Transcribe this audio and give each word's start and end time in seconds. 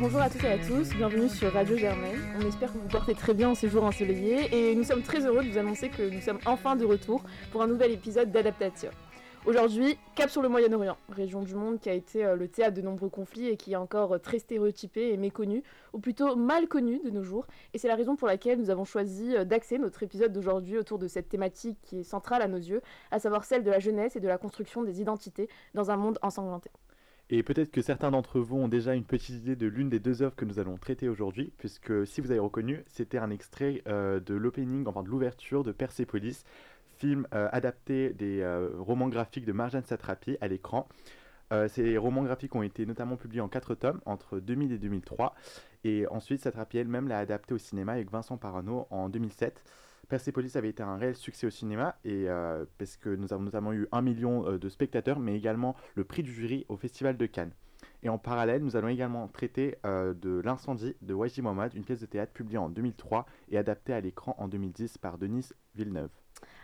bonjour 0.00 0.20
à 0.22 0.30
toutes 0.30 0.44
et 0.44 0.52
à 0.52 0.58
tous, 0.58 0.94
bienvenue 0.96 1.28
sur 1.28 1.52
Radio 1.52 1.76
Germaine. 1.76 2.18
On 2.40 2.48
espère 2.48 2.72
que 2.72 2.78
vous 2.78 2.88
portez 2.88 3.14
très 3.14 3.34
bien 3.34 3.50
en 3.50 3.54
ces 3.54 3.68
jours 3.68 3.84
ensoleillés 3.84 4.48
et 4.50 4.74
nous 4.74 4.82
sommes 4.82 5.02
très 5.02 5.26
heureux 5.26 5.44
de 5.44 5.50
vous 5.50 5.58
annoncer 5.58 5.90
que 5.90 6.08
nous 6.08 6.22
sommes 6.22 6.38
enfin 6.46 6.74
de 6.74 6.86
retour 6.86 7.22
pour 7.52 7.60
un 7.62 7.66
nouvel 7.66 7.92
épisode 7.92 8.32
d'Adaptation. 8.32 8.88
Aujourd'hui, 9.44 9.98
cap 10.14 10.30
sur 10.30 10.40
le 10.40 10.48
Moyen-Orient, 10.48 10.96
région 11.10 11.42
du 11.42 11.54
monde 11.54 11.78
qui 11.80 11.90
a 11.90 11.92
été 11.92 12.24
euh, 12.24 12.34
le 12.34 12.48
théâtre 12.48 12.74
de 12.74 12.80
nombreux 12.80 13.10
conflits 13.10 13.48
et 13.48 13.58
qui 13.58 13.72
est 13.72 13.76
encore 13.76 14.14
euh, 14.14 14.18
très 14.18 14.38
stéréotypée 14.38 15.12
et 15.12 15.18
méconnue, 15.18 15.62
ou 15.92 15.98
plutôt 15.98 16.34
mal 16.34 16.66
connue 16.66 17.00
de 17.04 17.10
nos 17.10 17.22
jours. 17.22 17.46
Et 17.74 17.78
c'est 17.78 17.88
la 17.88 17.94
raison 17.94 18.16
pour 18.16 18.28
laquelle 18.28 18.58
nous 18.58 18.70
avons 18.70 18.86
choisi 18.86 19.36
euh, 19.36 19.44
d'axer 19.44 19.78
notre 19.78 20.02
épisode 20.02 20.32
d'aujourd'hui 20.32 20.78
autour 20.78 20.98
de 20.98 21.08
cette 21.08 21.28
thématique 21.28 21.78
qui 21.82 22.00
est 22.00 22.04
centrale 22.04 22.40
à 22.40 22.48
nos 22.48 22.58
yeux, 22.58 22.80
à 23.10 23.18
savoir 23.18 23.44
celle 23.44 23.64
de 23.64 23.70
la 23.70 23.80
jeunesse 23.80 24.16
et 24.16 24.20
de 24.20 24.28
la 24.28 24.38
construction 24.38 24.82
des 24.82 25.00
identités 25.00 25.48
dans 25.74 25.90
un 25.90 25.96
monde 25.96 26.18
ensanglanté. 26.22 26.70
Et 27.32 27.44
peut-être 27.44 27.70
que 27.70 27.80
certains 27.80 28.10
d'entre 28.10 28.40
vous 28.40 28.56
ont 28.56 28.66
déjà 28.66 28.94
une 28.94 29.04
petite 29.04 29.36
idée 29.36 29.54
de 29.54 29.68
l'une 29.68 29.88
des 29.88 30.00
deux 30.00 30.20
œuvres 30.22 30.34
que 30.34 30.44
nous 30.44 30.58
allons 30.58 30.76
traiter 30.76 31.08
aujourd'hui, 31.08 31.52
puisque 31.58 32.04
si 32.04 32.20
vous 32.20 32.32
avez 32.32 32.40
reconnu, 32.40 32.82
c'était 32.88 33.18
un 33.18 33.30
extrait 33.30 33.82
euh, 33.86 34.18
de 34.18 34.34
l'opening, 34.34 34.84
l'ouverture 35.06 35.62
de 35.62 35.70
Persepolis, 35.70 36.44
film 36.96 37.28
euh, 37.32 37.48
adapté 37.52 38.12
des 38.12 38.40
euh, 38.40 38.70
romans 38.78 39.08
graphiques 39.08 39.44
de 39.44 39.52
Marjane 39.52 39.84
Satrapi 39.84 40.38
à 40.40 40.48
l'écran. 40.48 40.88
ces 41.68 41.96
romans 41.98 42.24
graphiques 42.24 42.54
ont 42.56 42.62
été 42.64 42.84
notamment 42.84 43.16
publiés 43.16 43.40
en 43.40 43.48
quatre 43.48 43.76
tomes 43.76 44.00
entre 44.06 44.40
2000 44.40 44.72
et 44.72 44.78
2003, 44.78 45.34
et 45.84 46.08
ensuite 46.08 46.40
Satrapi 46.40 46.78
elle-même 46.78 47.06
l'a 47.06 47.18
adapté 47.18 47.54
au 47.54 47.58
cinéma 47.58 47.92
avec 47.92 48.10
Vincent 48.10 48.38
Parano 48.38 48.88
en 48.90 49.08
2007. 49.08 49.62
Persepolis 50.10 50.56
avait 50.56 50.68
été 50.68 50.82
un 50.82 50.96
réel 50.96 51.14
succès 51.14 51.46
au 51.46 51.50
cinéma, 51.50 51.96
et, 52.04 52.28
euh, 52.28 52.64
parce 52.78 52.96
que 52.96 53.08
nous 53.08 53.32
avons 53.32 53.44
notamment 53.44 53.72
eu 53.72 53.86
un 53.92 54.02
million 54.02 54.44
euh, 54.46 54.58
de 54.58 54.68
spectateurs, 54.68 55.20
mais 55.20 55.36
également 55.36 55.76
le 55.94 56.04
prix 56.04 56.24
du 56.24 56.32
jury 56.32 56.66
au 56.68 56.76
Festival 56.76 57.16
de 57.16 57.26
Cannes. 57.26 57.52
Et 58.02 58.08
en 58.08 58.18
parallèle, 58.18 58.62
nous 58.62 58.76
allons 58.76 58.88
également 58.88 59.28
traiter 59.28 59.76
euh, 59.86 60.12
de 60.12 60.40
L'incendie 60.44 60.96
de 61.00 61.14
Waji 61.14 61.42
Mohamed, 61.42 61.74
une 61.74 61.84
pièce 61.84 62.00
de 62.00 62.06
théâtre 62.06 62.32
publiée 62.32 62.58
en 62.58 62.68
2003 62.68 63.24
et 63.50 63.56
adaptée 63.56 63.92
à 63.92 64.00
l'écran 64.00 64.34
en 64.38 64.48
2010 64.48 64.98
par 64.98 65.16
Denis 65.16 65.50
Villeneuve. 65.76 66.10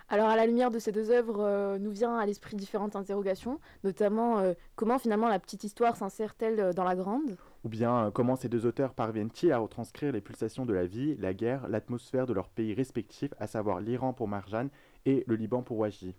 Alors 0.09 0.29
à 0.29 0.37
la 0.37 0.47
lumière 0.47 0.71
de 0.71 0.79
ces 0.79 0.93
deux 0.93 1.11
œuvres, 1.11 1.79
nous 1.79 1.91
vient 1.91 2.17
à 2.17 2.27
l'esprit 2.27 2.57
différentes 2.57 2.95
interrogations, 2.97 3.61
notamment 3.83 4.41
comment 4.77 4.99
finalement 4.99 5.29
la 5.29 5.39
petite 5.39 5.65
histoire 5.65 5.97
s'insère-t-elle 5.97 6.75
dans 6.75 6.85
la 6.85 6.95
grande? 6.95 7.37
Ou 7.67 7.69
bien 7.69 8.07
euh, 8.07 8.11
comment 8.13 8.37
ces 8.37 8.49
deux 8.49 8.65
auteurs 8.65 8.95
parviennent-ils 8.95 9.51
à 9.51 9.59
retranscrire 9.59 10.13
les 10.13 10.21
pulsations 10.21 10.67
de 10.67 10.73
la 10.73 10.87
vie, 10.87 11.17
la 11.17 11.35
guerre, 11.35 11.67
l'atmosphère 11.69 12.25
de 12.25 12.33
leurs 12.33 12.49
pays 12.49 12.73
respectifs, 12.75 13.35
à 13.41 13.49
savoir 13.49 13.81
l'Iran 13.81 14.13
pour 14.13 14.29
Marjan 14.29 14.69
et 15.05 15.25
le 15.27 15.35
Liban 15.35 15.63
pour 15.63 15.79
Waji 15.79 16.15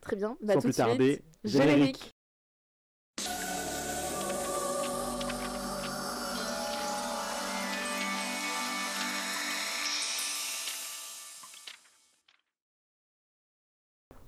Très 0.00 0.14
bien, 0.14 0.36
bah, 0.40 0.54
Sans 0.54 0.60
plus 0.60 0.76
tarder, 0.76 1.22
générique. 1.42 2.14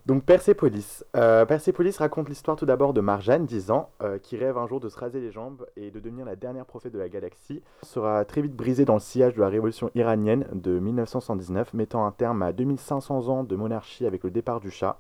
Donc 0.07 0.25
Persépolis. 0.25 1.03
Euh, 1.17 1.47
Persépolis 1.47 1.97
raconte 1.97 2.29
l'histoire 2.29 2.59
tout 2.59 2.67
d'abord 2.67 2.93
de 2.93 3.01
Marjane, 3.01 3.47
10 3.47 3.71
ans, 3.71 3.89
euh, 4.03 4.19
qui 4.19 4.37
rêve 4.37 4.59
un 4.59 4.67
jour 4.67 4.79
de 4.79 4.91
se 4.91 4.99
raser 4.99 5.19
les 5.19 5.31
jambes 5.31 5.65
et 5.77 5.91
de 5.91 5.99
devenir 5.99 6.27
la 6.27 6.37
dernière 6.37 6.67
prophète 6.67 6.93
de 6.93 6.99
la 6.99 7.09
galaxie. 7.09 7.63
Sera 7.83 8.27
très 8.27 8.43
vite 8.43 8.55
brisée 8.55 8.85
dans 8.85 8.95
le 8.95 9.01
sillage 9.01 9.33
de 9.33 9.41
la 9.41 9.49
révolution 9.49 9.91
iranienne 9.95 10.47
de 10.53 10.79
1979, 10.79 11.73
mettant 11.73 12.05
un 12.05 12.11
terme 12.11 12.43
à 12.43 12.53
2500 12.53 13.29
ans 13.29 13.45
de 13.45 13.57
monarchie 13.57 14.05
avec 14.05 14.25
le 14.25 14.31
départ 14.31 14.61
du 14.61 14.71
chat. 14.71 14.99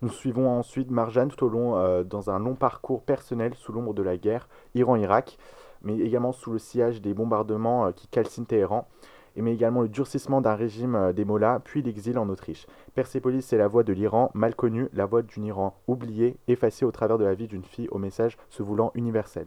Nous 0.00 0.08
suivons 0.08 0.48
ensuite 0.48 0.90
Marjane 0.90 1.28
tout 1.28 1.44
au 1.44 1.50
long 1.50 1.76
euh, 1.76 2.02
dans 2.02 2.30
un 2.30 2.38
long 2.38 2.54
parcours 2.54 3.02
personnel 3.02 3.52
sous 3.56 3.74
l'ombre 3.74 3.92
de 3.92 4.02
la 4.02 4.16
guerre 4.16 4.48
Iran-Irak, 4.74 5.36
mais 5.82 5.98
également 5.98 6.32
sous 6.32 6.50
le 6.50 6.58
sillage 6.58 7.02
des 7.02 7.12
bombardements 7.12 7.92
qui 7.92 8.08
calcinent 8.08 8.46
Téhéran 8.46 8.88
mais 9.36 9.54
également 9.54 9.82
le 9.82 9.88
durcissement 9.88 10.40
d'un 10.40 10.54
régime 10.54 10.94
euh, 10.94 11.12
des 11.12 11.24
Mollahs, 11.24 11.60
puis 11.64 11.82
l'exil 11.82 12.18
en 12.18 12.28
Autriche. 12.28 12.66
Persépolis, 12.94 13.42
c'est 13.42 13.58
la 13.58 13.68
voix 13.68 13.82
de 13.82 13.92
l'Iran 13.92 14.30
mal 14.34 14.54
connue, 14.54 14.88
la 14.92 15.06
voix 15.06 15.22
d'un 15.22 15.42
Iran 15.42 15.76
oublié, 15.86 16.36
effacé 16.48 16.84
au 16.84 16.90
travers 16.90 17.18
de 17.18 17.24
la 17.24 17.34
vie 17.34 17.48
d'une 17.48 17.64
fille 17.64 17.88
au 17.90 17.98
message 17.98 18.36
se 18.48 18.62
voulant 18.62 18.90
universel. 18.94 19.46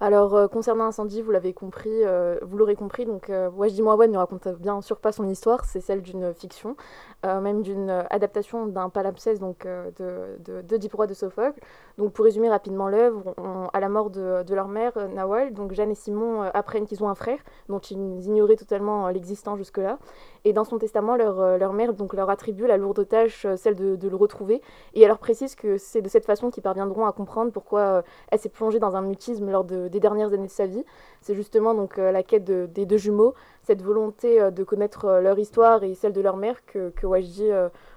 Alors, 0.00 0.36
euh, 0.36 0.46
concernant 0.46 0.84
Incendie, 0.84 1.22
vous 1.22 1.32
l'avez 1.32 1.52
compris, 1.52 1.90
euh, 1.90 2.38
vous 2.42 2.56
l'aurez 2.56 2.76
compris, 2.76 3.04
donc 3.04 3.30
euh, 3.30 3.50
Wajdi 3.50 3.82
Mouawad 3.82 4.08
ne 4.12 4.16
raconte 4.18 4.46
bien 4.46 4.80
sûr 4.80 5.00
pas 5.00 5.10
son 5.10 5.28
histoire, 5.28 5.64
c'est 5.64 5.80
celle 5.80 6.02
d'une 6.02 6.32
fiction, 6.34 6.76
même 7.24 7.62
d'une 7.62 7.90
adaptation 8.10 8.66
d'un 8.66 8.90
palimpseste 8.90 9.40
donc, 9.40 9.66
de, 9.66 10.38
de, 10.44 10.62
de 10.62 10.76
Dix 10.76 10.88
de 10.88 11.14
Sophocle. 11.14 11.60
Donc, 11.96 12.12
pour 12.12 12.24
résumer 12.24 12.48
rapidement 12.48 12.88
l'œuvre, 12.88 13.34
à 13.72 13.80
la 13.80 13.88
mort 13.88 14.10
de, 14.10 14.44
de, 14.44 14.54
leur 14.54 14.68
mère, 14.68 14.92
Nawal, 15.08 15.52
donc 15.52 15.72
Jeanne 15.72 15.90
et 15.90 15.96
Simon 15.96 16.42
apprennent 16.42 16.86
qu'ils 16.86 17.02
ont 17.02 17.08
un 17.08 17.16
frère, 17.16 17.40
dont 17.68 17.80
ils 17.80 18.24
ignoraient 18.24 18.54
totalement 18.54 19.08
l'existence 19.08 19.58
jusque-là. 19.58 19.98
Et 20.44 20.52
dans 20.52 20.64
son 20.64 20.78
testament, 20.78 21.16
leur, 21.16 21.58
leur 21.58 21.72
mère 21.72 21.92
donc, 21.92 22.14
leur 22.14 22.30
attribue 22.30 22.66
la 22.66 22.76
lourde 22.76 23.06
tâche, 23.06 23.46
celle 23.56 23.74
de, 23.74 24.08
le 24.08 24.16
retrouver, 24.16 24.62
et 24.94 25.02
elle 25.02 25.08
leur 25.08 25.18
précise 25.18 25.54
que 25.54 25.76
c'est 25.76 26.02
de 26.02 26.08
cette 26.08 26.24
façon 26.24 26.50
qu'ils 26.50 26.62
parviendront 26.62 27.06
à 27.06 27.12
comprendre 27.12 27.52
pourquoi 27.52 28.02
elle 28.30 28.38
s'est 28.38 28.48
plongée 28.48 28.78
dans 28.78 28.96
un 28.96 29.02
mutisme 29.02 29.50
lors 29.50 29.64
de 29.64 29.88
des 29.88 30.00
dernières 30.00 30.32
années 30.32 30.46
de 30.46 30.52
sa 30.52 30.66
vie. 30.66 30.84
C'est 31.20 31.34
justement 31.34 31.74
donc 31.74 31.98
euh, 31.98 32.12
la 32.12 32.22
quête 32.22 32.44
des 32.44 32.86
deux 32.86 32.96
jumeaux, 32.96 33.34
cette 33.62 33.82
volonté 33.82 34.40
euh, 34.40 34.50
de 34.50 34.64
connaître 34.64 35.06
euh, 35.06 35.20
leur 35.20 35.38
histoire 35.38 35.82
et 35.82 35.94
celle 35.94 36.12
de 36.12 36.20
leur 36.20 36.36
mère 36.36 36.64
que, 36.66 36.90
que 36.90 37.06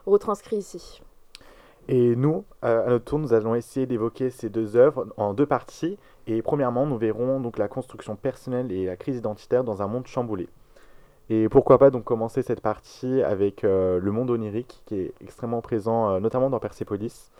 retranscrit 0.06 0.58
ici. 0.58 1.02
Et 1.88 2.16
nous, 2.16 2.46
à 2.62 2.85
notre 2.88 3.06
tour, 3.06 3.19
nous 3.19 3.34
allons 3.34 3.56
essayer 3.56 3.85
d'évoquer 3.85 4.29
ces 4.29 4.50
deux 4.50 4.75
œuvres 4.75 5.08
en 5.18 5.34
deux 5.34 5.46
parties. 5.46 5.97
Et 6.28 6.41
premièrement, 6.41 6.85
nous 6.85 6.97
verrons 6.97 7.40
donc 7.40 7.58
la 7.58 7.68
construction 7.68 8.16
personnelle 8.16 8.72
et 8.72 8.85
la 8.85 8.96
crise 8.96 9.18
identitaire 9.18 9.63
dans 9.63 9.81
un 9.81 9.88
monde 9.88 10.06
chamboulé. 10.08 10.47
Et 11.31 11.47
pourquoi 11.47 11.78
pas 11.80 11.92
donc 11.92 12.03
commencer 12.03 12.42
cette 12.42 12.62
partie 12.62 13.24
avec 13.24 13.62
le 13.64 14.12
monde 14.12 14.30
onirique 14.30 14.84
qui 14.86 14.96
est 15.00 15.14
extrêmement 15.22 15.62
présent, 15.62 16.19
notamment 16.19 16.50
dans 16.50 16.59
Persepolis. 16.59 17.31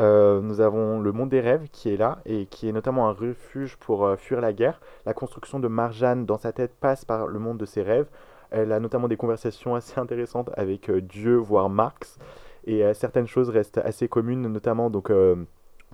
Euh, 0.00 0.40
nous 0.40 0.60
avons 0.60 1.00
le 1.00 1.12
monde 1.12 1.28
des 1.28 1.40
rêves 1.40 1.68
qui 1.70 1.90
est 1.92 1.96
là 1.98 2.20
et 2.24 2.46
qui 2.46 2.68
est 2.68 2.72
notamment 2.72 3.08
un 3.08 3.12
refuge 3.12 3.76
pour 3.76 4.06
euh, 4.06 4.16
fuir 4.16 4.40
la 4.40 4.52
guerre. 4.52 4.80
La 5.04 5.12
construction 5.12 5.60
de 5.60 5.68
Marjane 5.68 6.24
dans 6.24 6.38
sa 6.38 6.52
tête 6.52 6.72
passe 6.80 7.04
par 7.04 7.26
le 7.26 7.38
monde 7.38 7.58
de 7.58 7.66
ses 7.66 7.82
rêves. 7.82 8.06
Elle 8.50 8.72
a 8.72 8.80
notamment 8.80 9.08
des 9.08 9.16
conversations 9.16 9.74
assez 9.76 10.00
intéressantes 10.00 10.50
avec 10.56 10.88
euh, 10.88 11.00
Dieu, 11.00 11.36
voire 11.36 11.68
Marx. 11.68 12.18
Et 12.64 12.84
certaines 12.94 13.26
choses 13.26 13.48
restent 13.48 13.78
assez 13.78 14.06
communes, 14.06 14.42
notamment 14.42 14.88
donc, 14.88 15.08
que 15.08 15.46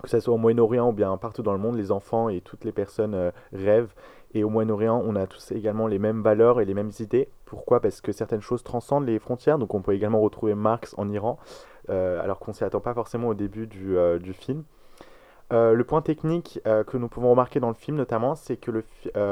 ce 0.04 0.20
soit 0.20 0.34
au 0.34 0.36
Moyen-Orient 0.36 0.90
ou 0.90 0.92
bien 0.92 1.16
partout 1.16 1.40
dans 1.40 1.54
le 1.54 1.58
monde, 1.58 1.76
les 1.76 1.90
enfants 1.90 2.28
et 2.28 2.42
toutes 2.42 2.66
les 2.66 2.72
personnes 2.72 3.32
rêvent. 3.54 3.94
Et 4.34 4.44
au 4.44 4.50
Moyen-Orient, 4.50 5.02
on 5.06 5.16
a 5.16 5.26
tous 5.26 5.52
également 5.52 5.86
les 5.86 5.98
mêmes 5.98 6.22
valeurs 6.22 6.60
et 6.60 6.64
les 6.64 6.74
mêmes 6.74 6.92
idées. 7.00 7.28
Pourquoi? 7.46 7.80
Parce 7.80 8.00
que 8.00 8.12
certaines 8.12 8.42
choses 8.42 8.62
transcendent 8.62 9.06
les 9.06 9.18
frontières. 9.18 9.58
Donc 9.58 9.74
on 9.74 9.80
peut 9.80 9.94
également 9.94 10.20
retrouver 10.20 10.54
Marx 10.54 10.94
en 10.98 11.08
Iran. 11.08 11.38
Euh, 11.90 12.22
alors 12.22 12.38
qu'on 12.38 12.52
s'y 12.52 12.64
attend 12.64 12.80
pas 12.80 12.94
forcément 12.94 13.28
au 13.28 13.34
début 13.34 13.66
du, 13.66 13.96
euh, 13.96 14.18
film. 14.32 14.64
Euh, 15.50 15.72
le 15.72 15.84
point 15.84 16.02
technique 16.02 16.60
que 16.64 16.98
nous 16.98 17.08
pouvons 17.08 17.30
remarquer 17.30 17.58
dans 17.58 17.68
le 17.68 17.74
film 17.74 17.96
notamment, 17.96 18.34
c'est 18.34 18.58
que 18.58 18.70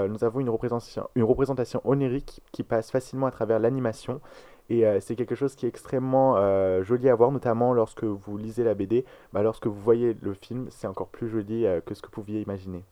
nous 0.07 0.25
avons 0.25 0.41
une 0.41 0.49
représentation, 0.49 1.09
une 1.15 1.25
représentation 1.25 1.83
onirique 1.85 2.41
qui 2.53 2.63
passe 2.63 2.91
facilement 2.91 3.27
à 3.27 3.31
travers 3.31 3.59
l'animation. 3.59 4.21
Et 4.71 4.85
c'est 5.01 5.15
quelque 5.15 5.35
chose 5.37 5.55
qui 5.55 5.67
est 5.67 5.69
extrêmement 5.69 6.83
joli 6.83 7.11
à 7.11 7.15
voir, 7.15 7.31
notamment 7.31 7.75
lorsque 7.75 8.05
vous 8.05 8.39
lisez 8.39 8.65
la 8.65 8.75
BD. 8.75 9.05
Bah, 9.33 9.43
lorsque 9.43 9.67
vous 9.67 9.79
voyez 9.79 10.17
le 10.21 10.33
film, 10.33 10.67
c'est 10.71 10.87
encore 10.87 11.09
plus 11.09 11.29
joli 11.29 11.67
que 11.85 11.95
ce 11.95 12.01
que 12.01 12.07
vous 12.07 12.13
pouviez 12.13 12.41
imaginer. 12.41 12.83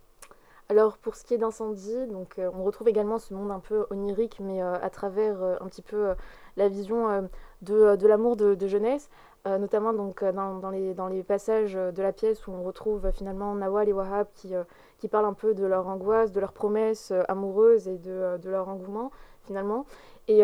Alors 0.69 0.97
pour 0.97 1.15
ce 1.15 1.25
qui 1.25 1.35
est 1.35 1.39
d'incendie, 1.39 2.07
donc 2.07 2.41
on 2.55 2.65
retrouve 2.65 2.89
également 2.89 3.19
ce 3.19 3.35
monde 3.35 3.51
un 3.51 3.61
peu 3.61 3.87
onirique, 3.91 4.41
mais 4.41 4.63
à 4.63 4.89
travers 4.91 5.43
un 5.61 5.67
petit 5.67 5.83
peu 5.83 6.15
la 6.57 6.69
vision 6.69 7.29
de, 7.63 8.07
l'amour 8.07 8.37
de, 8.37 8.67
jeunesse. 8.67 9.09
Euh, 9.47 9.59
notamment 9.59 9.93
donc, 9.93 10.23
euh, 10.23 10.33
dans, 10.33 10.71
les, 10.71 11.23
passages 11.23 11.75
de 11.75 12.03
la 12.03 12.13
pièce 12.13 12.47
où 12.47 12.53
on 12.53 12.63
retrouve 12.63 13.11
finalement 13.11 13.55
Nawal 13.55 13.91
et 13.91 13.93
Wahab 13.93 14.27
qui, 14.35 14.55
euh, 14.55 14.65
parlent 15.11 15.27
un 15.27 15.35
peu 15.35 15.53
de 15.53 15.67
leur 15.67 15.87
angoisse, 15.87 16.33
de 16.33 16.41
leurs 16.41 16.55
promesses 16.55 17.13
amoureuses 17.29 17.89
et 17.89 17.99
de, 17.99 18.39
leur 18.49 18.71
engouement 18.71 19.11
finalement. 19.43 19.85
Et 20.29 20.41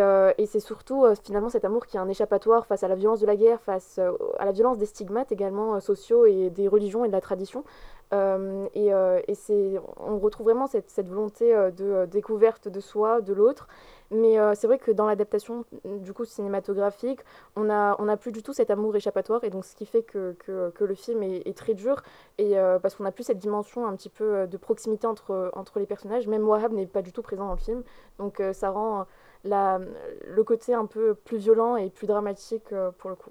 c'est 0.46 0.60
surtout 0.60 1.06
finalement 1.24 1.48
cet 1.48 1.64
amour 1.64 1.86
qui 1.86 1.96
est 1.96 2.00
un 2.00 2.08
échappatoire 2.10 2.66
face 2.66 2.82
à 2.82 2.88
la 2.88 2.94
violence 2.94 3.20
de 3.20 3.26
la 3.26 3.36
guerre, 3.36 3.62
face 3.62 3.98
à 4.38 4.44
la 4.44 4.52
violence 4.52 4.76
des 4.76 4.84
stigmates 4.84 5.32
également 5.32 5.80
sociaux 5.80 6.26
et 6.26 6.50
des 6.50 6.68
religions 6.68 7.06
et 7.06 7.08
de 7.08 7.12
la 7.12 7.22
tradition. 7.22 7.64
Et, 8.12 8.88
et 9.28 9.34
c'est, 9.34 9.80
on 9.96 10.18
retrouve 10.18 10.46
vraiment 10.46 10.66
cette, 10.66 11.08
volonté 11.08 11.52
de 11.76 12.06
découverte 12.06 12.68
de 12.68 12.80
soi, 12.80 13.20
de 13.20 13.32
l'autre, 13.32 13.68
mais 14.10 14.38
euh, 14.38 14.54
c'est 14.54 14.66
vrai 14.66 14.78
que 14.78 14.90
dans 14.90 15.06
l'adaptation 15.06 15.64
du 15.84 16.12
coup 16.12 16.24
cinématographique, 16.24 17.20
on 17.54 17.64
n'a 17.64 17.94
on 18.00 18.08
a 18.08 18.16
plus 18.16 18.32
du 18.32 18.42
tout 18.42 18.52
cet 18.52 18.70
amour 18.70 18.94
échappatoire 18.96 19.44
et 19.44 19.50
donc 19.50 19.64
ce 19.64 19.76
qui 19.76 19.86
fait 19.86 20.02
que, 20.02 20.36
que, 20.44 20.84
le 20.84 20.94
film 20.94 21.22
est, 21.22 21.56
très 21.56 21.74
dur 21.74 22.02
et 22.38 22.58
euh, 22.58 22.78
parce 22.80 22.96
qu'on 22.96 23.04
n'a 23.04 23.12
plus 23.12 23.24
cette 23.24 23.38
dimension 23.38 23.86
un 23.86 23.94
petit 23.94 24.08
peu 24.08 24.34
euh, 24.34 24.46
de 24.46 24.56
proximité 24.56 25.06
entre, 25.06 25.52
entre 25.54 25.78
les 25.78 25.86
personnages. 25.86 26.26
Même 26.26 26.46
Wahab 26.48 26.72
n'est 26.72 26.86
pas 26.86 27.02
du 27.02 27.12
tout 27.12 27.22
présent 27.22 27.46
dans 27.46 27.54
le 27.54 27.58
film, 27.58 27.84
donc 28.18 28.42
ça 28.52 28.70
rend 28.70 29.06
la, 29.44 29.80
le 30.26 30.44
côté 30.44 30.74
un 30.74 30.86
peu 30.86 31.14
plus 31.14 31.38
violent 31.38 31.76
et 31.76 31.90
plus 31.90 32.06
dramatique 32.06 32.74
pour 32.98 33.10
le 33.10 33.16
coup. 33.16 33.30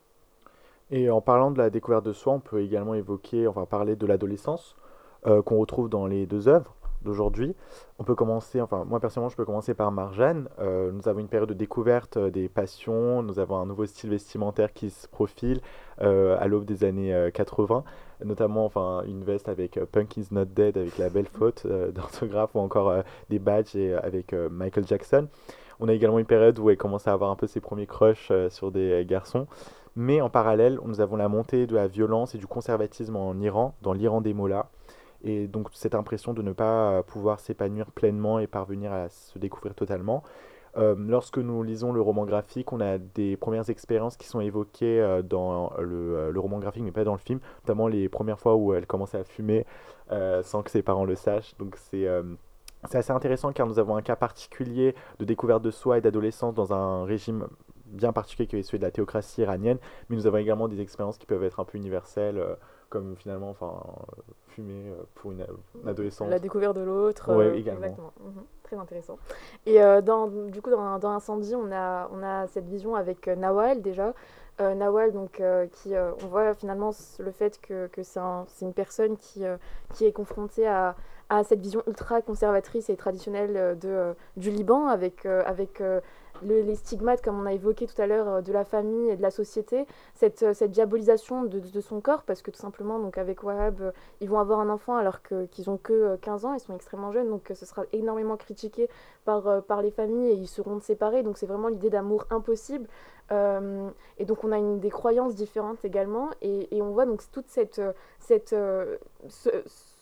Et 0.91 1.09
en 1.09 1.21
parlant 1.21 1.51
de 1.51 1.57
la 1.57 1.69
découverte 1.69 2.05
de 2.05 2.13
soi, 2.13 2.33
on 2.33 2.39
peut 2.39 2.61
également 2.61 2.95
évoquer, 2.95 3.47
enfin 3.47 3.65
parler 3.65 3.95
de 3.95 4.05
l'adolescence 4.05 4.75
qu'on 5.23 5.59
retrouve 5.59 5.89
dans 5.89 6.07
les 6.07 6.25
deux 6.25 6.47
œuvres. 6.47 6.73
d'aujourd'hui. 7.01 7.55
On 7.97 8.03
peut 8.03 8.15
commencer, 8.15 8.61
enfin 8.61 8.85
moi 8.85 8.99
personnellement 8.99 9.29
je 9.29 9.35
peux 9.35 9.45
commencer 9.45 9.73
par 9.73 9.91
Marjane. 9.91 10.49
Euh, 10.59 10.91
nous 10.91 11.07
avons 11.07 11.19
une 11.19 11.27
période 11.27 11.49
de 11.49 11.53
découverte 11.53 12.17
euh, 12.17 12.29
des 12.29 12.49
passions, 12.49 13.23
nous 13.23 13.39
avons 13.39 13.57
un 13.57 13.65
nouveau 13.65 13.85
style 13.85 14.09
vestimentaire 14.09 14.73
qui 14.73 14.89
se 14.89 15.07
profile 15.07 15.61
euh, 16.01 16.37
à 16.39 16.47
l'aube 16.47 16.65
des 16.65 16.83
années 16.83 17.29
80, 17.33 17.83
notamment 18.25 18.65
enfin 18.65 19.03
une 19.07 19.23
veste 19.23 19.49
avec 19.49 19.79
Punk 19.91 20.17
is 20.17 20.27
not 20.31 20.45
dead 20.45 20.77
avec 20.77 20.97
la 20.97 21.09
belle 21.09 21.27
faute 21.27 21.65
d'orthographe 21.93 22.51
ou 22.55 22.59
encore 22.59 22.93
des 23.29 23.39
badges 23.39 23.75
avec 24.01 24.33
Michael 24.33 24.85
Jackson. 24.87 25.27
On 25.81 25.87
a 25.87 25.93
également 25.93 26.19
une 26.19 26.25
période 26.25 26.59
où 26.59 26.69
elle 26.69 26.77
commence 26.77 27.07
à 27.07 27.13
avoir 27.13 27.31
un 27.31 27.37
peu 27.37 27.47
ses 27.47 27.61
premiers 27.61 27.87
crushs 27.87 28.31
sur 28.49 28.71
des 28.71 29.05
garçons. 29.07 29.47
Mais 30.01 30.21
en 30.21 30.29
parallèle, 30.29 30.79
nous 30.85 31.01
avons 31.01 31.17
la 31.17 31.27
montée 31.27 31.67
de 31.67 31.75
la 31.75 31.87
violence 31.87 32.33
et 32.33 32.37
du 32.37 32.47
conservatisme 32.47 33.17
en 33.17 33.37
Iran, 33.37 33.75
dans 33.81 33.91
l'Iran 33.91 34.21
des 34.21 34.33
mollahs 34.33 34.69
et 35.23 35.47
donc 35.47 35.67
cette 35.73 35.93
impression 35.93 36.33
de 36.33 36.41
ne 36.41 36.53
pas 36.53 36.91
euh, 36.91 37.03
pouvoir 37.03 37.41
s'épanouir 37.41 37.91
pleinement 37.91 38.39
et 38.39 38.47
parvenir 38.47 38.93
à 38.93 39.09
se 39.09 39.37
découvrir 39.37 39.75
totalement. 39.75 40.23
Euh, 40.77 40.95
lorsque 40.97 41.37
nous 41.37 41.63
lisons 41.63 41.91
le 41.91 41.99
roman 41.99 42.23
graphique, 42.23 42.71
on 42.71 42.79
a 42.79 42.97
des 42.97 43.35
premières 43.35 43.69
expériences 43.69 44.15
qui 44.15 44.27
sont 44.27 44.39
évoquées 44.39 45.01
euh, 45.01 45.21
dans 45.21 45.73
le, 45.79 46.31
le, 46.31 46.39
roman 46.39 46.59
graphique, 46.59 46.83
mais 46.83 46.91
pas 46.93 47.03
dans 47.03 47.11
le 47.11 47.19
film, 47.19 47.41
notamment 47.63 47.89
les 47.89 48.07
premières 48.07 48.39
fois 48.39 48.55
où 48.55 48.73
elle 48.73 48.87
commençait 48.87 49.17
à 49.17 49.25
fumer 49.25 49.65
sans 50.41 50.63
que 50.63 50.71
ses 50.71 50.81
parents 50.81 51.05
le 51.05 51.15
sachent. 51.15 51.55
Donc 51.57 51.75
c'est 51.75 52.07
assez 52.81 53.11
intéressant 53.11 53.51
car 53.51 53.67
nous 53.67 53.77
avons 53.77 53.95
un 53.95 54.01
cas 54.01 54.15
particulier 54.15 54.95
de 55.19 55.25
découverte 55.25 55.61
de 55.61 55.69
soi 55.69 55.97
et 55.97 56.01
d'adolescence 56.01 56.55
dans 56.55 56.73
un 56.73 57.03
régime 57.03 57.47
bien 57.89 58.13
particulier 58.13 58.47
qui 58.47 58.57
est 58.57 58.63
celui 58.63 58.79
de 58.79 58.85
la 58.85 58.91
théocratie 58.91 59.41
iranienne, 59.41 59.77
mais 60.09 60.15
nous 60.15 60.27
avons 60.27 60.37
également 60.37 60.67
des 60.67 60.81
expériences 60.81 61.17
qui 61.17 61.25
peuvent 61.25 61.43
être 61.43 61.59
un 61.59 61.65
peu 61.65 61.77
universelles 61.77 62.41
comme 62.89 63.15
finalement 63.15 63.49
enfin 63.49 63.81
fumer 64.49 64.89
euh, 64.89 65.03
pour 65.15 65.31
une, 65.31 65.45
adolescente. 65.87 66.29
La 66.29 66.39
découverte 66.39 66.75
de 66.75 66.81
l'autre. 66.81 67.33
Oui, 67.33 67.45
euh, 67.45 67.55
également. 67.55 67.85
Exactement. 67.85 68.13
Mhm. 68.19 68.43
Très 68.63 68.75
intéressant. 68.75 69.17
Et 69.65 69.81
euh, 69.81 70.01
dans, 70.01 70.27
du 70.27 70.61
coup, 70.61 70.69
dans, 70.69 70.99
dans, 70.99 71.11
Incendie, 71.11 71.55
on 71.55 71.71
a, 71.71 72.09
on 72.13 72.21
a 72.23 72.47
cette 72.47 72.67
vision 72.67 72.95
avec 72.95 73.27
Nawal 73.27 73.81
déjà. 73.81 74.13
Nawal, 74.59 75.13
donc, 75.13 75.41
qui, 75.71 75.93
on 75.95 76.27
voit 76.27 76.53
finalement 76.53 76.91
le 77.19 77.31
fait 77.31 77.61
que, 77.61 77.87
que 77.87 78.03
c'est 78.03 78.19
un, 78.19 78.45
une 78.61 78.73
personne 78.73 79.15
qui, 79.15 79.43
qui 79.93 80.03
est 80.03 80.11
confrontée 80.11 80.67
à, 80.67 80.97
à 81.29 81.45
cette 81.45 81.61
vision 81.61 81.81
ultra 81.87 82.21
conservatrice 82.21 82.89
et 82.89 82.97
traditionnelle 82.97 83.79
de, 83.79 84.13
du 84.35 84.51
Liban 84.51 84.87
avec, 84.87 85.25
avec 85.25 85.81
les 86.43 86.75
stigmates, 86.75 87.21
comme 87.21 87.39
on 87.39 87.45
a 87.45 87.53
évoqué 87.53 87.87
tout 87.87 88.01
à 88.01 88.07
l'heure, 88.07 88.27
euh, 88.27 88.41
de 88.41 88.51
la 88.51 88.65
famille 88.65 89.09
et 89.09 89.15
de 89.15 89.21
la 89.21 89.31
société, 89.31 89.85
cette, 90.15 90.43
euh, 90.43 90.53
cette 90.53 90.71
diabolisation 90.71 91.43
de, 91.43 91.59
de, 91.59 91.81
son 91.81 92.01
corps, 92.01 92.23
parce 92.23 92.41
que 92.41 92.51
tout 92.51 92.59
simplement, 92.59 92.99
donc 92.99 93.17
avec 93.17 93.43
Wahab, 93.43 93.81
euh, 93.81 93.91
ils 94.21 94.29
vont 94.29 94.39
avoir 94.39 94.59
un 94.59 94.69
enfant 94.69 94.95
alors 94.95 95.21
qu'ils 95.21 95.69
ont 95.69 95.77
que 95.77 96.15
15 96.17 96.45
ans, 96.45 96.53
ils 96.53 96.59
sont 96.59 96.75
extrêmement 96.75 97.11
jeunes, 97.11 97.29
donc 97.29 97.51
ce 97.53 97.65
sera 97.65 97.83
énormément 97.93 98.37
critiqué 98.37 98.89
par, 99.25 99.63
par 99.63 99.81
les 99.81 99.91
familles 99.91 100.31
et 100.31 100.33
ils 100.33 100.47
seront 100.47 100.79
séparés, 100.79 101.23
donc 101.23 101.37
c'est 101.37 101.45
vraiment 101.45 101.67
l'idée 101.67 101.89
d'amour 101.89 102.25
impossible. 102.29 102.87
et 103.31 104.25
donc 104.25 104.43
on 104.43 104.51
a 104.51 104.57
une, 104.57 104.79
des 104.79 104.89
croyances 104.89 105.35
différentes 105.35 105.83
également, 105.85 106.29
et, 106.41 106.75
et 106.75 106.81
on 106.81 106.91
voit 106.91 107.05
donc 107.05 107.21
toute 107.31 107.47
cette, 107.47 107.81
cette 108.19 108.55
ce, 109.27 109.49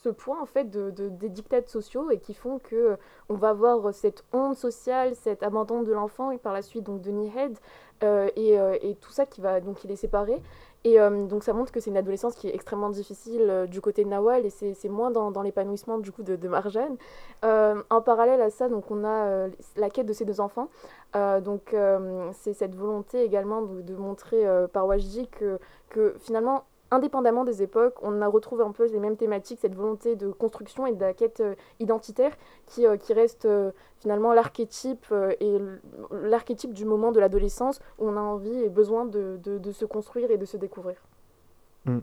ce 0.08 0.12
point 0.14 0.42
en 0.42 0.46
fait 0.46 0.70
de, 0.70 0.90
des 1.10 1.30
dictats 1.30 1.66
sociaux 1.68 2.10
et 2.12 2.20
qui 2.20 2.34
font 2.34 2.60
que 2.60 2.76
euh, 2.76 2.96
on 3.28 3.36
va 3.36 3.50
avoir 3.50 3.94
cette 3.94 4.24
onde 4.32 4.56
sociale, 4.56 5.16
cet 5.16 5.44
abandon 5.44 5.84
de 5.84 5.92
l'enfant 5.92 6.32
et 6.32 6.38
par 6.38 6.54
la 6.54 6.62
suite 6.62 6.86
donc 6.86 7.02
de 7.02 7.12
Nihed 7.12 7.58
euh, 8.04 8.30
et, 8.36 8.58
euh, 8.58 8.78
et, 8.82 8.96
tout 8.96 9.12
ça 9.12 9.26
qui 9.26 9.42
va 9.42 9.60
donc 9.60 9.84
il 9.84 9.92
est 9.92 9.98
séparé 9.98 10.42
et 10.84 11.00
donc 11.28 11.44
ça 11.44 11.52
montre 11.52 11.74
que 11.74 11.82
c'est 11.82 11.90
une 11.90 11.98
adolescence 11.98 12.36
qui 12.36 12.48
est 12.48 12.56
extrêmement 12.56 12.90
difficile 12.90 13.66
du 13.70 13.82
côté 13.82 14.06
de 14.06 14.10
Nawal 14.10 14.46
et 14.46 14.50
c'est 14.50 14.88
moins 14.88 15.12
dans, 15.12 15.42
l'épanouissement 15.42 15.98
du 15.98 16.14
coup 16.14 16.24
de, 16.24 16.38
de 16.38 16.48
Marjane. 16.48 16.96
en 17.44 18.02
parallèle 18.02 18.42
à 18.42 18.50
ça 18.50 18.70
donc 18.70 18.90
on 18.90 19.04
a 19.04 19.48
la 19.76 19.90
quête 19.90 20.06
de 20.06 20.14
ces 20.14 20.24
deux 20.24 20.40
enfants 20.40 20.70
donc 21.44 21.76
c'est 22.32 22.54
cette 22.54 22.76
volonté 22.76 23.22
également 23.24 23.64
de, 23.64 23.82
de 23.82 23.96
montrer 23.96 24.46
par 24.72 24.88
Wajdi 24.88 25.28
que, 25.28 25.60
que 25.90 26.16
finalement 26.20 26.64
indépendamment 26.92 27.44
des 27.44 27.62
époques, 27.64 27.96
on 28.02 28.22
a 28.22 28.28
retrouvé 28.28 28.64
un 28.64 28.72
peu 28.72 28.86
les 28.86 29.00
mêmes 29.00 29.18
thématiques, 29.18 29.60
cette 29.62 29.76
volonté 29.76 30.16
de 30.16 30.30
construction 30.30 30.88
et 30.88 30.94
de 30.94 31.02
la 31.02 31.14
quête 31.14 31.42
euh, 31.42 31.56
identitaire 31.80 32.32
qui, 32.66 32.86
euh, 32.86 32.98
qui 32.98 33.14
reste 33.14 33.46
euh, 33.46 33.72
finalement 34.00 34.34
l'archétype 34.34 35.14
et 35.40 35.58
l'archétype 36.12 36.74
du 36.74 36.86
moment 36.86 37.12
de 37.12 37.20
l'adolescence 37.20 37.80
où 38.00 38.08
on 38.08 38.16
a 38.16 38.22
envie 38.22 38.64
et 38.64 38.70
besoin 38.70 39.06
de, 39.06 39.40
de, 39.44 39.72
se 39.72 39.86
construire 39.86 40.30
et 40.32 40.38
de 40.38 40.46
se 40.46 40.56
découvrir. 40.56 40.98
Mm. 41.86 42.00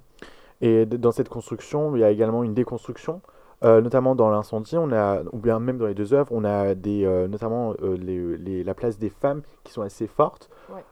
Et 0.60 0.86
dans 0.86 1.12
cette 1.12 1.28
construction, 1.28 1.94
il 1.94 2.00
y 2.00 2.04
a 2.04 2.10
également 2.10 2.42
une 2.42 2.54
déconstruction. 2.54 3.20
Notamment 3.62 4.14
dans 4.14 4.30
l'incendie, 4.30 4.76
on 4.76 4.92
a, 4.92 5.22
ou 5.32 5.38
bien 5.38 5.58
même 5.58 5.78
dans 5.78 5.86
les 5.86 5.94
deux 5.94 6.12
œuvres, 6.12 6.32
on 6.32 6.44
a 6.44 6.74
des, 6.74 7.06
notamment 7.28 7.74
les, 7.82 8.36
les, 8.36 8.64
la 8.64 8.74
place 8.74 8.98
des 8.98 9.08
femmes 9.08 9.42
qui 9.62 9.72
sont 9.72 9.82
assez 9.82 10.06
fortes. 10.06 10.50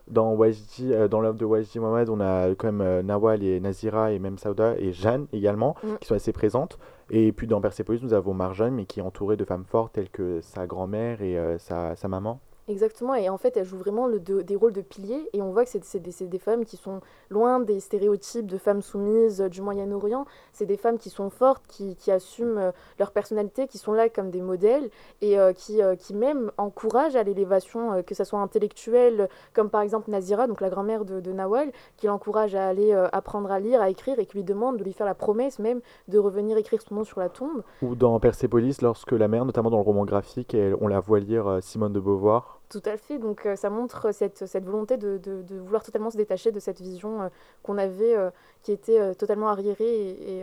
Dans, 0.09 0.35
Wajdi, 0.35 0.93
euh, 0.93 1.09
dans 1.09 1.21
l'œuvre 1.21 1.39
de 1.39 1.45
Wajdi 1.45 1.79
Mohamed, 1.79 2.09
on 2.09 2.21
a 2.21 2.51
quand 2.55 2.67
même 2.67 2.81
euh, 2.81 3.03
Nawal 3.03 3.43
et 3.43 3.61
Nazira 3.61 4.13
et 4.13 4.19
même 4.19 4.39
Sauda 4.39 4.75
et 4.79 4.93
Jeanne 4.93 5.27
également, 5.33 5.77
mm. 5.83 5.97
qui 6.01 6.09
sont 6.09 6.15
assez 6.15 6.33
présentes. 6.33 6.79
Et 7.11 7.33
puis 7.33 7.47
dans 7.47 7.61
Persepolis, 7.61 8.03
nous 8.03 8.13
avons 8.15 8.35
Marjane, 8.35 8.75
mais 8.75 8.85
qui 8.85 9.01
est 9.01 9.03
entourée 9.03 9.37
de 9.37 9.45
femmes 9.45 9.65
fortes 9.65 9.95
telles 9.95 10.11
que 10.11 10.41
sa 10.41 10.67
grand-mère 10.67 11.23
et 11.23 11.39
euh, 11.39 11.59
sa, 11.59 11.97
sa 11.97 12.09
maman. 12.09 12.41
Exactement, 12.69 13.17
et 13.17 13.29
en 13.29 13.39
fait, 13.39 13.57
elle 13.57 13.65
joue 13.65 13.77
vraiment 13.77 14.09
des 14.09 14.57
rôles 14.57 14.73
de 14.73 14.83
piliers, 14.83 15.29
et 15.33 15.43
on 15.43 15.51
voit 15.51 15.65
que 15.65 15.71
c'est 15.83 15.99
des, 15.99 16.39
femmes 16.39 16.65
qui 16.65 16.77
sont 16.77 17.01
loin 17.29 17.59
des 17.59 17.81
stéréotypes 17.81 18.47
de 18.47 18.57
femmes 18.57 18.83
soumises 18.83 19.41
du 19.41 19.61
Moyen-Orient. 19.63 20.27
C'est 20.53 20.67
des 20.67 20.77
femmes 20.77 20.97
qui 20.97 21.11
sont 21.11 21.29
fortes, 21.29 21.65
qui, 21.67 21.97
qui 21.97 22.13
assument 22.13 22.59
euh, 22.59 22.71
leur 23.01 23.11
personnalité, 23.11 23.67
qui 23.67 23.79
sont 23.79 23.93
là 23.93 24.09
comme 24.09 24.31
des 24.31 24.41
modèles, 24.41 24.91
et 25.23 25.41
euh, 25.41 25.53
qui, 25.53 25.83
euh, 25.83 25.97
qui 25.97 26.15
même 26.15 26.53
encouragent 26.57 27.17
à 27.17 27.25
l'élévation, 27.25 28.01
que 28.05 28.15
ce 28.15 28.23
soit 28.23 28.39
intellectuelle, 28.39 29.29
comme 29.55 29.69
par 29.69 29.81
exemple 29.81 30.09
Nazira, 30.09 30.47
donc 30.47 30.61
la 30.61 30.71
grand-mère 30.71 31.05
de, 31.05 31.33
Nawal, 31.33 31.73
qui 31.97 32.07
l'encourage 32.07 32.55
à 32.55 32.69
aller 32.69 32.93
apprendre 33.13 33.51
à 33.51 33.59
lire, 33.59 33.83
à 33.83 33.91
écrire, 33.91 34.21
et 34.21 34.27
qui 34.27 34.37
lui 34.37 34.45
demande 34.45 34.77
de 34.77 34.85
lui 34.85 34.93
faire 34.93 35.07
la 35.07 35.15
promesse 35.17 35.59
même 35.59 35.81
de 36.07 36.19
revenir 36.19 36.57
écrire 36.57 36.81
son 36.81 36.95
nom 36.95 37.05
sur 37.05 37.19
la 37.19 37.29
tombe. 37.29 37.65
Ou 37.83 37.97
dans 37.97 38.21
Persépolis, 38.21 38.83
lorsque 38.83 39.13
la 39.13 39.27
mère, 39.27 39.45
notamment 39.45 39.71
dans 39.71 39.79
le 39.79 39.83
roman 39.83 40.05
graphique, 40.05 40.57
on 40.81 40.87
la 40.87 41.01
voit 41.01 41.19
lire 41.19 41.59
Simone 41.61 41.93
de 41.93 42.01
Beauvoir. 42.01 42.53
Tout 42.73 42.83
à 42.87 42.97
fait. 42.97 43.19
Donc 43.19 43.45
euh, 43.45 43.55
ça 43.55 43.69
montre 43.69 44.13
cette, 44.13 44.47
cette 44.47 44.65
volonté 44.65 44.97
de, 44.97 45.19
de, 45.19 45.43
de, 45.43 45.59
vouloir 45.59 45.83
totalement 45.83 46.09
se 46.09 46.17
détacher 46.17 46.53
de 46.53 46.59
cette 46.59 46.81
vision 46.81 47.21
euh, 47.21 47.29
qu'on 47.63 47.77
avait, 47.77 48.17
euh, 48.17 48.31
qui 48.63 48.73
était 48.73 49.15
totalement 49.15 49.49
arriérée 49.49 49.85
et, 49.85 50.39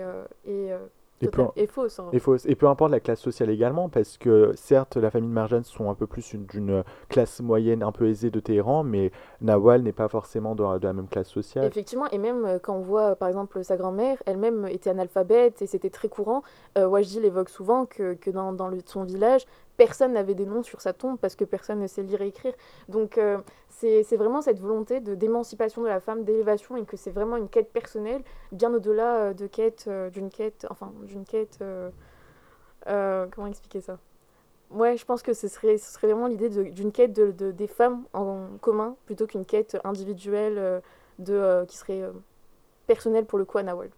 et, 0.46 0.70
et, 1.22 1.28
et, 1.56 1.66
fausse, 1.66 1.98
hein. 1.98 2.10
et, 2.14 2.20
fausse. 2.20 2.46
Et 2.46 2.54
peu 2.54 2.68
importe 2.68 2.92
la 2.92 3.00
classe 3.00 3.20
sociale 3.20 3.50
également, 3.50 3.90
parce 3.90 4.20
que 4.20 4.52
certes, 4.56 4.96
la 4.96 5.10
famille 5.10 5.30
de 5.30 5.34
Marjane 5.34 5.64
sont 5.64 5.90
un 5.90 5.96
peu 5.96 6.06
plus 6.06 6.36
d'une 6.36 6.84
classe 7.08 7.40
moyenne 7.40 7.82
un 7.82 7.92
peu 7.92 8.08
aisée 8.08 8.30
de 8.30 8.40
Téhéran, 8.40 8.84
mais 8.84 9.12
Nawal 9.42 9.82
n'est 9.82 9.92
pas 9.92 10.08
forcément 10.08 10.54
de, 10.54 10.78
de, 10.78 10.86
la 10.86 10.94
même 10.94 11.08
classe 11.08 11.30
sociale. 11.30 11.66
Effectivement, 11.66 12.08
et 12.12 12.20
même 12.20 12.60
quand 12.62 12.76
on 12.76 12.82
voit 12.82 13.16
par 13.16 13.28
exemple 13.28 13.64
sa 13.64 13.76
grand-mère, 13.76 14.22
elle-même 14.28 14.68
était 14.68 14.92
analphabète 14.92 15.64
et 15.64 15.68
c'était 15.68 15.90
très 15.90 16.10
courant. 16.10 16.44
Euh, 16.78 16.88
Wajdi 16.88 17.22
l'évoque 17.22 17.50
souvent 17.50 17.88
que, 17.88 18.14
que 18.14 18.30
dans, 18.30 18.54
dans 18.54 18.68
le, 18.68 18.78
son 18.86 19.04
village, 19.04 19.48
personne 19.80 20.12
n'avait 20.12 20.36
des 20.36 20.46
noms 20.46 20.62
sur 20.62 20.82
sa 20.82 20.92
tombe 20.92 21.18
parce 21.18 21.38
que 21.38 21.46
personne 21.46 21.80
ne 21.80 21.88
sait 21.88 22.04
lire 22.04 22.22
et 22.22 22.28
écrire. 22.28 22.54
Donc 22.90 23.18
euh, 23.18 23.38
c'est 23.70 24.18
vraiment 24.18 24.42
cette 24.42 24.60
volonté 24.60 25.00
de 25.00 25.16
d'émancipation 25.16 25.82
de 25.82 25.88
la 25.88 26.02
femme, 26.02 26.26
d'élévation 26.26 26.76
et 26.76 26.84
que 26.84 26.98
c'est 26.98 27.12
vraiment 27.12 27.38
une 27.38 27.48
quête 27.48 27.72
personnelle, 27.72 28.22
bien 28.52 28.74
au-delà 28.74 29.16
euh, 29.16 29.34
de 29.34 29.48
quête 29.48 29.86
euh, 29.88 30.10
d'une 30.10 30.30
quête, 30.30 30.68
enfin 30.70 30.92
d'une 31.04 31.24
quête. 31.24 31.60
comment 32.86 33.48
expliquer 33.48 33.80
ça? 33.80 34.00
Ouais, 34.70 34.98
je 34.98 35.06
pense 35.06 35.24
que 35.24 35.34
ce 35.34 35.48
serait, 35.48 35.78
ce 35.78 35.94
serait 35.94 36.08
vraiment 36.08 36.28
l'idée 36.28 36.50
d'une 36.50 36.92
quête 36.92 37.14
de, 37.14 37.32
de, 37.32 37.52
des 37.52 37.68
femmes 37.68 38.04
en 38.14 38.48
commun 38.60 38.98
plutôt 39.06 39.28
qu'une 39.28 39.46
quête 39.46 39.78
individuelle 39.86 40.82
de, 41.20 41.66
qui 41.70 41.78
serait 41.78 42.04
personnelle 42.86 43.26
pour 43.26 43.40
le 43.40 43.46
coup 43.46 43.58
à 43.58 43.64
Nawal. 43.64 43.90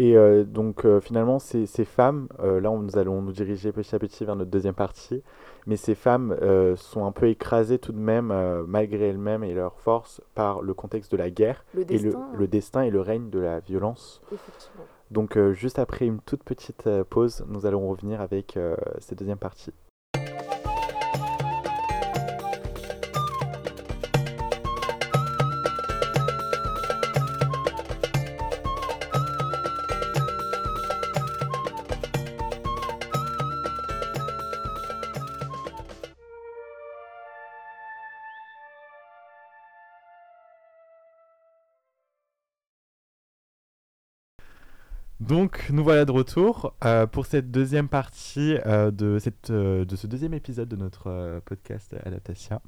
Et 0.00 0.16
euh, 0.16 0.44
donc 0.44 0.86
euh, 0.86 0.98
finalement, 0.98 1.38
ces, 1.38 1.66
ces 1.66 1.84
femmes, 1.84 2.28
euh, 2.42 2.58
là 2.58 2.70
nous 2.70 2.96
allons 2.96 3.20
nous 3.20 3.32
diriger 3.32 3.70
petit 3.70 3.94
à 3.94 3.98
petit 3.98 4.24
vers 4.24 4.34
notre 4.34 4.50
deuxième 4.50 4.72
partie, 4.72 5.22
mais 5.66 5.76
ces 5.76 5.94
femmes 5.94 6.34
sont 6.76 7.04
un 7.04 7.12
peu 7.12 7.28
écrasées 7.28 7.78
tout 7.78 7.92
de 7.92 7.98
même, 7.98 8.32
malgré 8.66 9.08
elles-mêmes 9.08 9.44
et 9.44 9.52
leur 9.52 9.78
force, 9.78 10.22
par 10.34 10.62
le 10.62 10.72
contexte 10.72 11.12
de 11.12 11.18
la 11.18 11.28
guerre, 11.28 11.66
le 11.74 11.82
et 11.92 11.98
le, 11.98 12.14
le, 12.34 12.48
destin 12.48 12.80
et 12.80 12.90
le 12.90 13.02
règne 13.02 13.28
de 13.28 13.40
la 13.40 13.60
violence. 13.60 14.22
Donc 15.10 15.38
juste 15.52 15.78
après 15.78 16.06
une 16.06 16.20
toute 16.20 16.44
petite 16.44 16.88
pause, 17.10 17.44
nous 17.48 17.66
allons 17.66 17.86
revenir 17.86 18.22
avec 18.22 18.58
cette 19.00 19.18
deuxième 19.18 19.36
partie. 19.36 19.74
Donc 45.20 45.68
nous 45.68 45.84
voilà 45.84 46.06
de 46.06 46.12
retour 46.12 46.74
euh, 46.82 47.06
pour 47.06 47.26
cette 47.26 47.50
deuxième 47.50 47.88
partie 47.88 48.56
euh, 48.64 48.90
de, 48.90 49.18
cette, 49.18 49.50
euh, 49.50 49.84
de 49.84 49.94
ce 49.94 50.06
deuxième 50.06 50.32
épisode 50.32 50.66
de 50.66 50.76
notre 50.76 51.42
podcast 51.44 51.94
Adaptation. 52.06 52.62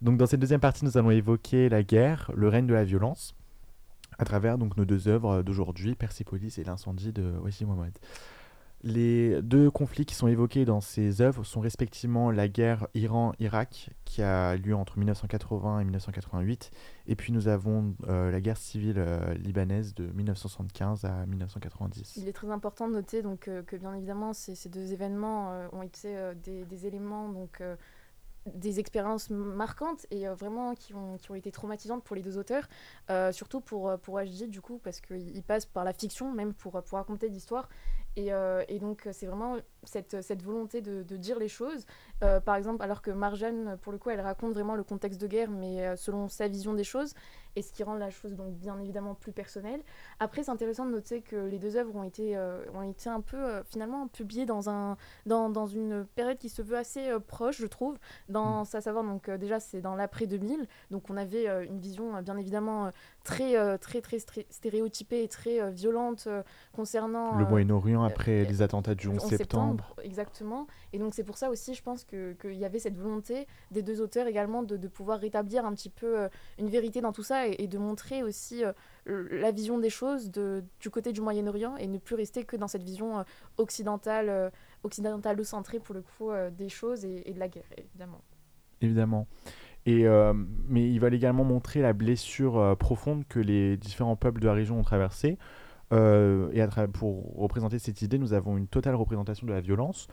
Donc 0.00 0.16
dans 0.16 0.26
cette 0.26 0.38
deuxième 0.38 0.60
partie, 0.60 0.84
nous 0.84 0.96
allons 0.96 1.10
évoquer 1.10 1.68
la 1.68 1.82
guerre, 1.82 2.30
le 2.36 2.48
règne 2.48 2.68
de 2.68 2.74
la 2.74 2.84
violence, 2.84 3.34
à 4.20 4.24
travers 4.24 4.56
donc 4.56 4.76
nos 4.76 4.84
deux 4.84 5.08
œuvres 5.08 5.42
d'aujourd'hui, 5.42 5.96
Persepolis 5.96 6.58
et 6.58 6.64
l'incendie 6.64 7.12
de 7.12 7.32
Wasim 7.42 7.66
Mohamed. 7.66 7.98
Les 8.86 9.40
deux 9.40 9.70
conflits 9.70 10.04
qui 10.04 10.14
sont 10.14 10.28
évoqués 10.28 10.66
dans 10.66 10.82
ces 10.82 11.22
œuvres 11.22 11.42
sont 11.42 11.60
respectivement 11.60 12.30
la 12.30 12.48
guerre 12.48 12.86
Iran-Irak 12.92 13.88
qui 14.04 14.20
a 14.20 14.56
lieu 14.56 14.76
entre 14.76 14.98
1980 14.98 15.80
et 15.80 15.84
1988, 15.84 16.70
et 17.06 17.16
puis 17.16 17.32
nous 17.32 17.48
avons 17.48 17.94
euh, 18.06 18.30
la 18.30 18.42
guerre 18.42 18.58
civile 18.58 18.98
euh, 18.98 19.32
libanaise 19.36 19.94
de 19.94 20.04
1975 20.04 21.06
à 21.06 21.24
1990. 21.24 22.18
Il 22.18 22.28
est 22.28 22.34
très 22.34 22.50
important 22.50 22.86
de 22.86 22.92
noter 22.92 23.22
donc, 23.22 23.48
euh, 23.48 23.62
que 23.62 23.76
bien 23.76 23.94
évidemment 23.94 24.34
ces, 24.34 24.68
deux 24.68 24.92
événements 24.92 25.66
ont 25.72 25.82
été 25.82 26.14
des, 26.44 26.86
éléments 26.86 27.30
donc, 27.30 27.62
des 28.44 28.80
expériences 28.80 29.30
marquantes 29.30 30.04
et 30.10 30.26
vraiment 30.28 30.74
qui 30.74 30.92
ont, 30.92 31.16
qui 31.16 31.30
ont 31.30 31.34
été 31.34 31.50
traumatisantes 31.50 32.04
pour 32.04 32.16
les 32.16 32.22
deux 32.22 32.36
auteurs, 32.36 32.68
surtout 33.32 33.62
pour, 33.62 33.98
pour 34.00 34.20
du 34.22 34.60
coup, 34.60 34.78
parce 34.84 35.00
qu'il 35.00 35.42
passe 35.42 35.64
par 35.64 35.84
la 35.84 35.94
fiction 35.94 36.32
même 36.32 36.52
pour, 36.52 36.82
pour 36.82 36.98
raconter 36.98 37.30
l'histoire. 37.30 37.70
Et, 38.16 38.30
et, 38.68 38.78
donc 38.78 39.08
c'est 39.12 39.26
vraiment 39.26 39.56
cette, 39.82 40.22
cette 40.22 40.42
volonté 40.42 40.80
de, 40.80 41.02
de, 41.02 41.16
dire 41.16 41.38
les 41.38 41.48
choses. 41.48 41.84
par 42.44 42.54
exemple, 42.56 42.82
alors 42.82 43.02
que 43.02 43.10
Marjane, 43.10 43.76
pour 43.82 43.92
le 43.92 43.98
coup, 43.98 44.10
elle 44.10 44.20
raconte 44.20 44.52
vraiment 44.52 44.76
le 44.76 44.84
contexte 44.84 45.20
de 45.20 45.26
guerre, 45.26 45.50
mais 45.50 45.96
selon 45.96 46.28
sa 46.28 46.48
vision 46.48 46.74
des 46.74 46.84
choses, 46.84 47.14
et 47.56 47.62
ce 47.62 47.72
qui 47.72 47.84
rend 47.84 47.94
la 47.94 48.10
chose 48.10 48.34
donc 48.34 48.54
bien 48.54 48.78
évidemment 48.80 49.14
plus 49.14 49.32
personnelle. 49.32 49.80
Après, 50.20 50.42
c'est 50.42 50.50
intéressant 50.50 50.86
de 50.86 50.90
noter 50.90 51.22
que 51.22 51.36
les 51.36 51.58
deux 51.58 51.76
œuvres 51.76 51.94
ont 51.94 52.04
été, 52.04 52.38
ont 52.74 52.82
été 52.82 53.08
un 53.08 53.20
peu 53.20 53.62
finalement 53.64 54.08
publiées 54.08 54.46
dans, 54.46 54.70
un, 54.70 54.96
dans, 55.26 55.50
dans, 55.50 55.66
une 55.66 56.04
période 56.14 56.38
qui 56.38 56.48
se 56.48 56.62
veut 56.62 56.76
assez 56.76 57.10
proche, 57.26 57.58
je 57.58 57.66
trouve 57.66 57.98
dans 58.28 58.62
mm. 58.62 58.80
savoir 58.80 59.04
donc 59.04 59.28
euh, 59.28 59.38
déjà 59.38 59.60
c'est 59.60 59.80
dans 59.80 59.94
l'après 59.94 60.26
2000 60.26 60.66
donc 60.90 61.10
on 61.10 61.16
avait 61.16 61.48
euh, 61.48 61.64
une 61.64 61.78
vision 61.78 62.16
euh, 62.16 62.22
bien 62.22 62.36
évidemment 62.36 62.90
très 63.24 63.78
très 63.78 64.00
très 64.00 64.18
stéréotypée 64.50 65.22
et 65.24 65.28
très 65.28 65.70
violente 65.72 66.28
concernant 66.72 67.36
le 67.38 67.46
Moyen-Orient 67.46 68.04
après 68.04 68.44
les 68.44 68.62
attentats 68.62 68.94
du 68.94 69.08
11 69.08 69.14
septembre. 69.14 69.38
septembre. 69.38 69.96
exactement 70.02 70.66
et 70.92 70.98
donc 70.98 71.14
c'est 71.14 71.24
pour 71.24 71.38
ça 71.38 71.50
aussi 71.50 71.74
je 71.74 71.82
pense 71.82 72.04
que 72.04 72.34
qu'il 72.34 72.54
y 72.54 72.64
avait 72.64 72.78
cette 72.78 72.96
volonté 72.96 73.46
des 73.70 73.82
deux 73.82 74.00
auteurs 74.00 74.26
également 74.26 74.62
de, 74.62 74.76
de 74.76 74.88
pouvoir 74.88 75.18
rétablir 75.18 75.64
un 75.64 75.72
petit 75.72 75.90
peu 75.90 76.28
une 76.58 76.68
vérité 76.68 77.00
dans 77.00 77.12
tout 77.12 77.22
ça 77.22 77.48
et, 77.48 77.56
et 77.58 77.66
de 77.66 77.78
montrer 77.78 78.22
aussi 78.22 78.62
la 79.06 79.50
vision 79.50 79.78
des 79.78 79.90
choses 79.90 80.30
de, 80.30 80.62
du 80.80 80.90
côté 80.90 81.12
du 81.12 81.20
Moyen-Orient 81.20 81.76
et 81.76 81.86
ne 81.86 81.98
plus 81.98 82.14
rester 82.14 82.44
que 82.44 82.56
dans 82.56 82.68
cette 82.68 82.84
vision 82.84 83.24
occidentale 83.56 84.52
occidentalo-centrée 84.82 85.80
pour 85.80 85.94
le 85.94 86.02
coup 86.02 86.30
des 86.52 86.68
choses 86.68 87.04
et, 87.04 87.22
et 87.28 87.32
de 87.32 87.38
la 87.38 87.48
guerre 87.48 87.64
évidemment 87.76 88.20
évidemment. 88.84 89.26
Et, 89.86 90.06
euh, 90.06 90.32
mais 90.68 90.88
il 90.90 90.98
va 90.98 91.08
également 91.08 91.44
montrer 91.44 91.82
la 91.82 91.92
blessure 91.92 92.58
euh, 92.58 92.74
profonde 92.74 93.24
que 93.28 93.38
les 93.38 93.76
différents 93.76 94.16
peuples 94.16 94.40
de 94.40 94.46
la 94.46 94.54
région 94.54 94.78
ont 94.78 94.82
traversée. 94.82 95.38
Euh, 95.92 96.50
et 96.52 96.88
pour 96.88 97.36
représenter 97.36 97.78
cette 97.78 98.00
idée, 98.02 98.18
nous 98.18 98.32
avons 98.32 98.56
une 98.56 98.66
totale 98.66 98.94
représentation 98.94 99.46
de 99.46 99.52
la 99.52 99.60
violence. 99.60 100.08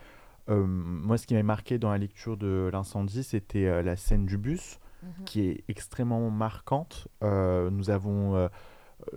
moi, 0.47 1.17
ce 1.17 1.25
qui 1.25 1.33
m'a 1.33 1.43
marqué 1.43 1.77
dans 1.77 1.91
la 1.91 1.97
lecture 1.97 2.35
de 2.35 2.69
l'incendie, 2.73 3.23
c'était 3.23 3.81
la 3.81 3.95
scène 3.95 4.25
du 4.25 4.37
bus, 4.37 4.79
mhm. 5.01 5.23
qui 5.25 5.41
est 5.47 5.63
extrêmement 5.69 6.29
marquante. 6.29 7.07
nous 7.21 7.89
avons 7.89 8.49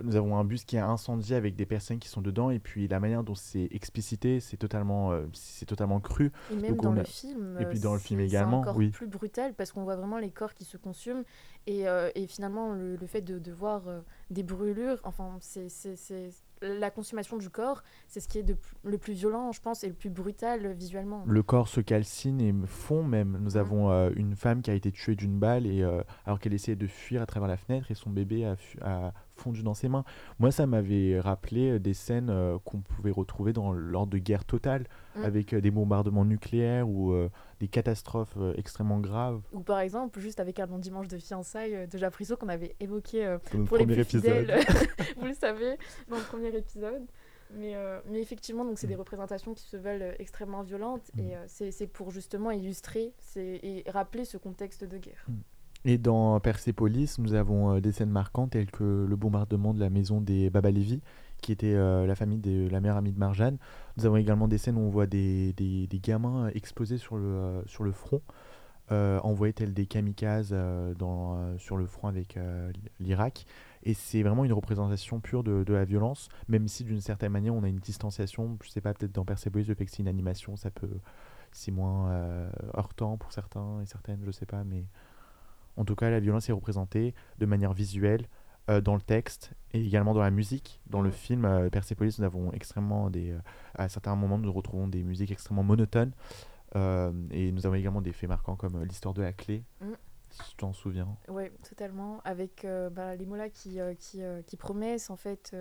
nous 0.03 0.15
avons 0.15 0.37
un 0.37 0.43
bus 0.43 0.63
qui 0.65 0.75
est 0.75 0.79
incendié 0.79 1.35
avec 1.35 1.55
des 1.55 1.65
personnes 1.65 1.99
qui 1.99 2.09
sont 2.09 2.21
dedans 2.21 2.49
et 2.49 2.59
puis 2.59 2.87
la 2.87 2.99
manière 2.99 3.23
dont 3.23 3.35
c'est 3.35 3.67
explicité 3.71 4.39
c'est 4.39 4.57
totalement 4.57 5.11
euh, 5.11 5.25
c'est 5.33 5.65
totalement 5.65 5.99
cru 5.99 6.31
et 6.51 6.55
même 6.55 6.75
dans 6.77 6.91
le 6.91 7.03
film 7.03 7.57
et 7.59 7.65
puis 7.65 7.79
dans 7.79 7.93
le 7.93 7.99
film 7.99 8.19
également 8.19 8.59
encore 8.59 8.75
oui 8.75 8.89
plus 8.89 9.07
brutal 9.07 9.53
parce 9.53 9.71
qu'on 9.71 9.83
voit 9.83 9.95
vraiment 9.95 10.17
les 10.17 10.31
corps 10.31 10.53
qui 10.53 10.65
se 10.65 10.77
consument 10.77 11.23
et, 11.67 11.87
euh, 11.87 12.09
et 12.15 12.27
finalement 12.27 12.73
le, 12.73 12.97
fait 13.07 13.21
de, 13.21 13.39
de 13.39 13.51
voir 13.51 13.87
euh, 13.87 14.01
des 14.29 14.43
brûlures 14.43 14.99
enfin 15.03 15.37
c'est 15.39 15.69
la 16.61 16.89
consommation 16.89 17.37
du 17.37 17.49
corps, 17.49 17.83
c'est 18.07 18.21
ce 18.21 18.29
qui 18.29 18.39
est 18.39 18.43
de, 18.43 18.55
le 18.83 18.97
plus 18.97 19.13
violent, 19.13 19.51
je 19.51 19.61
pense, 19.61 19.83
et 19.83 19.89
le 19.89 19.93
plus 19.93 20.09
brutal 20.09 20.71
visuellement. 20.71 21.23
Le 21.27 21.43
corps 21.43 21.67
se 21.67 21.81
calcine 21.81 22.39
et 22.39 22.55
fond 22.65 23.03
même. 23.03 23.37
Nous 23.41 23.51
mm. 23.51 23.57
avons 23.57 24.09
une 24.11 24.35
femme 24.35 24.61
qui 24.61 24.71
a 24.71 24.73
été 24.73 24.91
tuée 24.91 25.15
d'une 25.15 25.37
balle 25.37 25.67
et 25.67 25.83
alors 26.25 26.39
qu'elle 26.39 26.53
essayait 26.53 26.77
de 26.77 26.87
fuir 26.87 27.21
à 27.21 27.25
travers 27.25 27.49
la 27.49 27.57
fenêtre 27.57 27.91
et 27.91 27.93
son 27.93 28.09
bébé 28.09 28.45
a, 28.45 28.55
a 28.81 29.13
fondu 29.35 29.63
dans 29.63 29.73
ses 29.73 29.89
mains. 29.89 30.03
Moi, 30.39 30.51
ça 30.51 30.65
m'avait 30.65 31.19
rappelé 31.19 31.71
euh, 31.71 31.79
des 31.79 31.93
scènes 31.93 32.29
euh, 32.29 32.57
qu'on 32.63 32.79
pouvait 32.79 33.11
retrouver 33.11 33.53
dans 33.53 33.71
l'ordre 33.71 34.11
de 34.11 34.17
guerre 34.17 34.45
totale, 34.45 34.85
mm. 35.15 35.23
avec 35.23 35.53
euh, 35.53 35.61
des 35.61 35.71
bombardements 35.71 36.25
nucléaires 36.25 36.87
ou 36.87 37.15
des 37.59 37.67
catastrophes 37.67 38.37
extrêmement 38.55 38.99
graves. 38.99 39.41
Ou 39.53 39.61
par 39.61 39.79
exemple, 39.79 40.19
juste 40.19 40.39
avec 40.39 40.59
un 40.59 40.65
long 40.65 40.79
dimanche 40.79 41.07
de 41.07 41.17
fiançailles 41.17 41.87
de 41.87 41.97
Japriso 41.97 42.35
qu'on 42.35 42.49
avait 42.49 42.75
évoqué 42.79 43.37
pour 43.67 43.77
les 43.77 43.85
plus 43.85 44.03
fidèles, 44.03 44.59
vous 45.17 45.25
le 45.25 45.33
savez, 45.33 45.77
dans 46.09 46.17
le 46.17 46.23
premier 46.23 46.55
épisode. 46.55 47.03
Mais, 47.55 47.75
mais 48.09 48.21
effectivement, 48.21 48.65
donc 48.65 48.79
c'est 48.79 48.87
des 48.87 48.95
mm. 48.95 48.99
représentations 48.99 49.53
qui 49.53 49.63
se 49.63 49.77
veulent 49.77 50.15
extrêmement 50.19 50.63
violentes 50.63 51.11
mm. 51.15 51.19
et 51.61 51.71
c'est 51.71 51.87
pour 51.87 52.11
justement 52.11 52.51
illustrer 52.51 53.13
et 53.35 53.83
rappeler 53.87 54.25
ce 54.25 54.37
contexte 54.37 54.83
de 54.83 54.97
guerre. 54.97 55.25
Et 55.87 55.99
dans 55.99 56.39
Persepolis, 56.39 57.19
nous 57.19 57.35
avons 57.35 57.75
euh, 57.75 57.79
des 57.79 57.91
scènes 57.91 58.09
marquantes 58.09 58.51
telles 58.51 58.71
que 58.71 59.05
le 59.07 59.15
bombardement 59.15 59.71
de 59.71 59.79
la 59.79 59.91
maison 59.91 60.19
des 60.19 60.49
Baba 60.49 60.71
Levi, 60.71 60.99
qui 61.41 61.51
était 61.51 61.75
euh, 61.75 62.07
la 62.07 62.15
famille 62.15 62.39
de 62.39 62.67
la 62.69 62.81
mère 62.81 62.97
amie 62.97 63.11
de 63.11 63.19
Marjane. 63.19 63.57
Nous 63.95 64.07
avons 64.07 64.17
également 64.17 64.47
des 64.47 64.57
scènes 64.57 64.77
où 64.77 64.81
on 64.81 64.89
voit 64.89 65.05
des, 65.05 65.53
des, 65.53 65.99
gamins 65.99 66.49
explosés 66.55 66.97
sur 66.97 67.17
le, 67.17 67.23
euh, 67.23 67.61
sur 67.67 67.83
le 67.83 67.91
front, 67.91 68.21
envoyés 68.89 69.53
tels 69.53 69.73
des 69.73 69.85
kamikazes 69.85 70.55
dans, 70.97 71.57
sur 71.59 71.77
le 71.77 71.85
front 71.85 72.07
avec 72.07 72.37
l'Irak. 72.99 73.45
Et 73.83 73.93
c'est 73.93 74.23
vraiment 74.23 74.45
une 74.45 74.53
représentation 74.53 75.19
pure 75.19 75.43
de, 75.43 75.63
de 75.63 75.73
la 75.73 75.85
violence, 75.85 76.29
même 76.47 76.67
si 76.67 76.83
d'une 76.83 77.01
certaine 77.01 77.31
manière 77.31 77.53
on 77.53 77.63
a 77.63 77.67
une 77.67 77.79
distanciation. 77.79 78.57
Je 78.63 78.69
sais 78.69 78.81
pas, 78.81 78.93
peut-être 78.93 79.13
dans 79.13 79.25
Persepolis, 79.25 79.67
le 79.67 79.75
fait 79.75 79.85
que 79.85 79.91
c'est 79.91 80.01
une 80.03 80.07
animation, 80.07 80.55
ça 80.55 80.71
peut. 80.71 80.99
C'est 81.51 81.71
moins 81.71 82.11
temps 82.95 83.17
pour 83.17 83.31
certains 83.31 83.81
et 83.81 83.85
certaines, 83.85 84.21
je 84.25 84.31
sais 84.31 84.47
pas, 84.47 84.63
mais. 84.63 84.85
En 85.77 85.85
tout 85.85 85.95
cas, 85.95 86.09
la 86.09 86.19
violence 86.19 86.49
est 86.49 86.53
représentée 86.53 87.13
de 87.39 87.45
manière 87.45 87.73
visuelle 87.73 88.27
euh, 88.67 88.81
dans 88.81 88.95
le 88.95 89.01
texte 89.01 89.51
et 89.73 89.81
également 89.81 90.15
dans 90.15 90.21
la 90.21 90.31
musique. 90.31 90.81
Dans 90.87 91.01
le 91.01 91.11
film 91.11 91.45
euh, 91.45 91.69
Persepolis, 91.69 92.17
nous 92.17 92.25
avons 92.25 92.51
extrêmement 92.51 93.11
des. 93.11 93.31
Euh, 93.31 93.39
à 93.75 93.89
certains 93.89 94.15
moments, 94.15 94.39
nous 94.39 94.51
retrouvons 94.51 94.87
des 94.87 95.03
musiques 95.03 95.31
extrêmement 95.31 95.63
monotones. 95.63 96.13
et 96.73 97.51
nous 97.51 97.65
avons 97.65 97.75
également 97.75 98.01
des 98.01 98.11
faits 98.11 98.27
marquants 98.27 98.55
comme 98.55 98.83
l'histoire 98.83 99.13
de 99.13 99.21
la 99.21 99.33
clé. 99.33 99.63
Mm. 99.81 99.91
Tu 100.49 100.55
t'en 100.57 100.73
souviens 100.73 101.15
Oui, 101.29 101.43
totalement. 101.69 102.21
Avec 102.25 102.67
bah, 102.91 103.15
les 103.15 103.25
mots-là 103.25 103.49
qui, 103.49 103.79
qui, 103.99 104.21
qui, 104.47 104.57
promettent, 104.57 105.09
en 105.09 105.15
fait, 105.15 105.55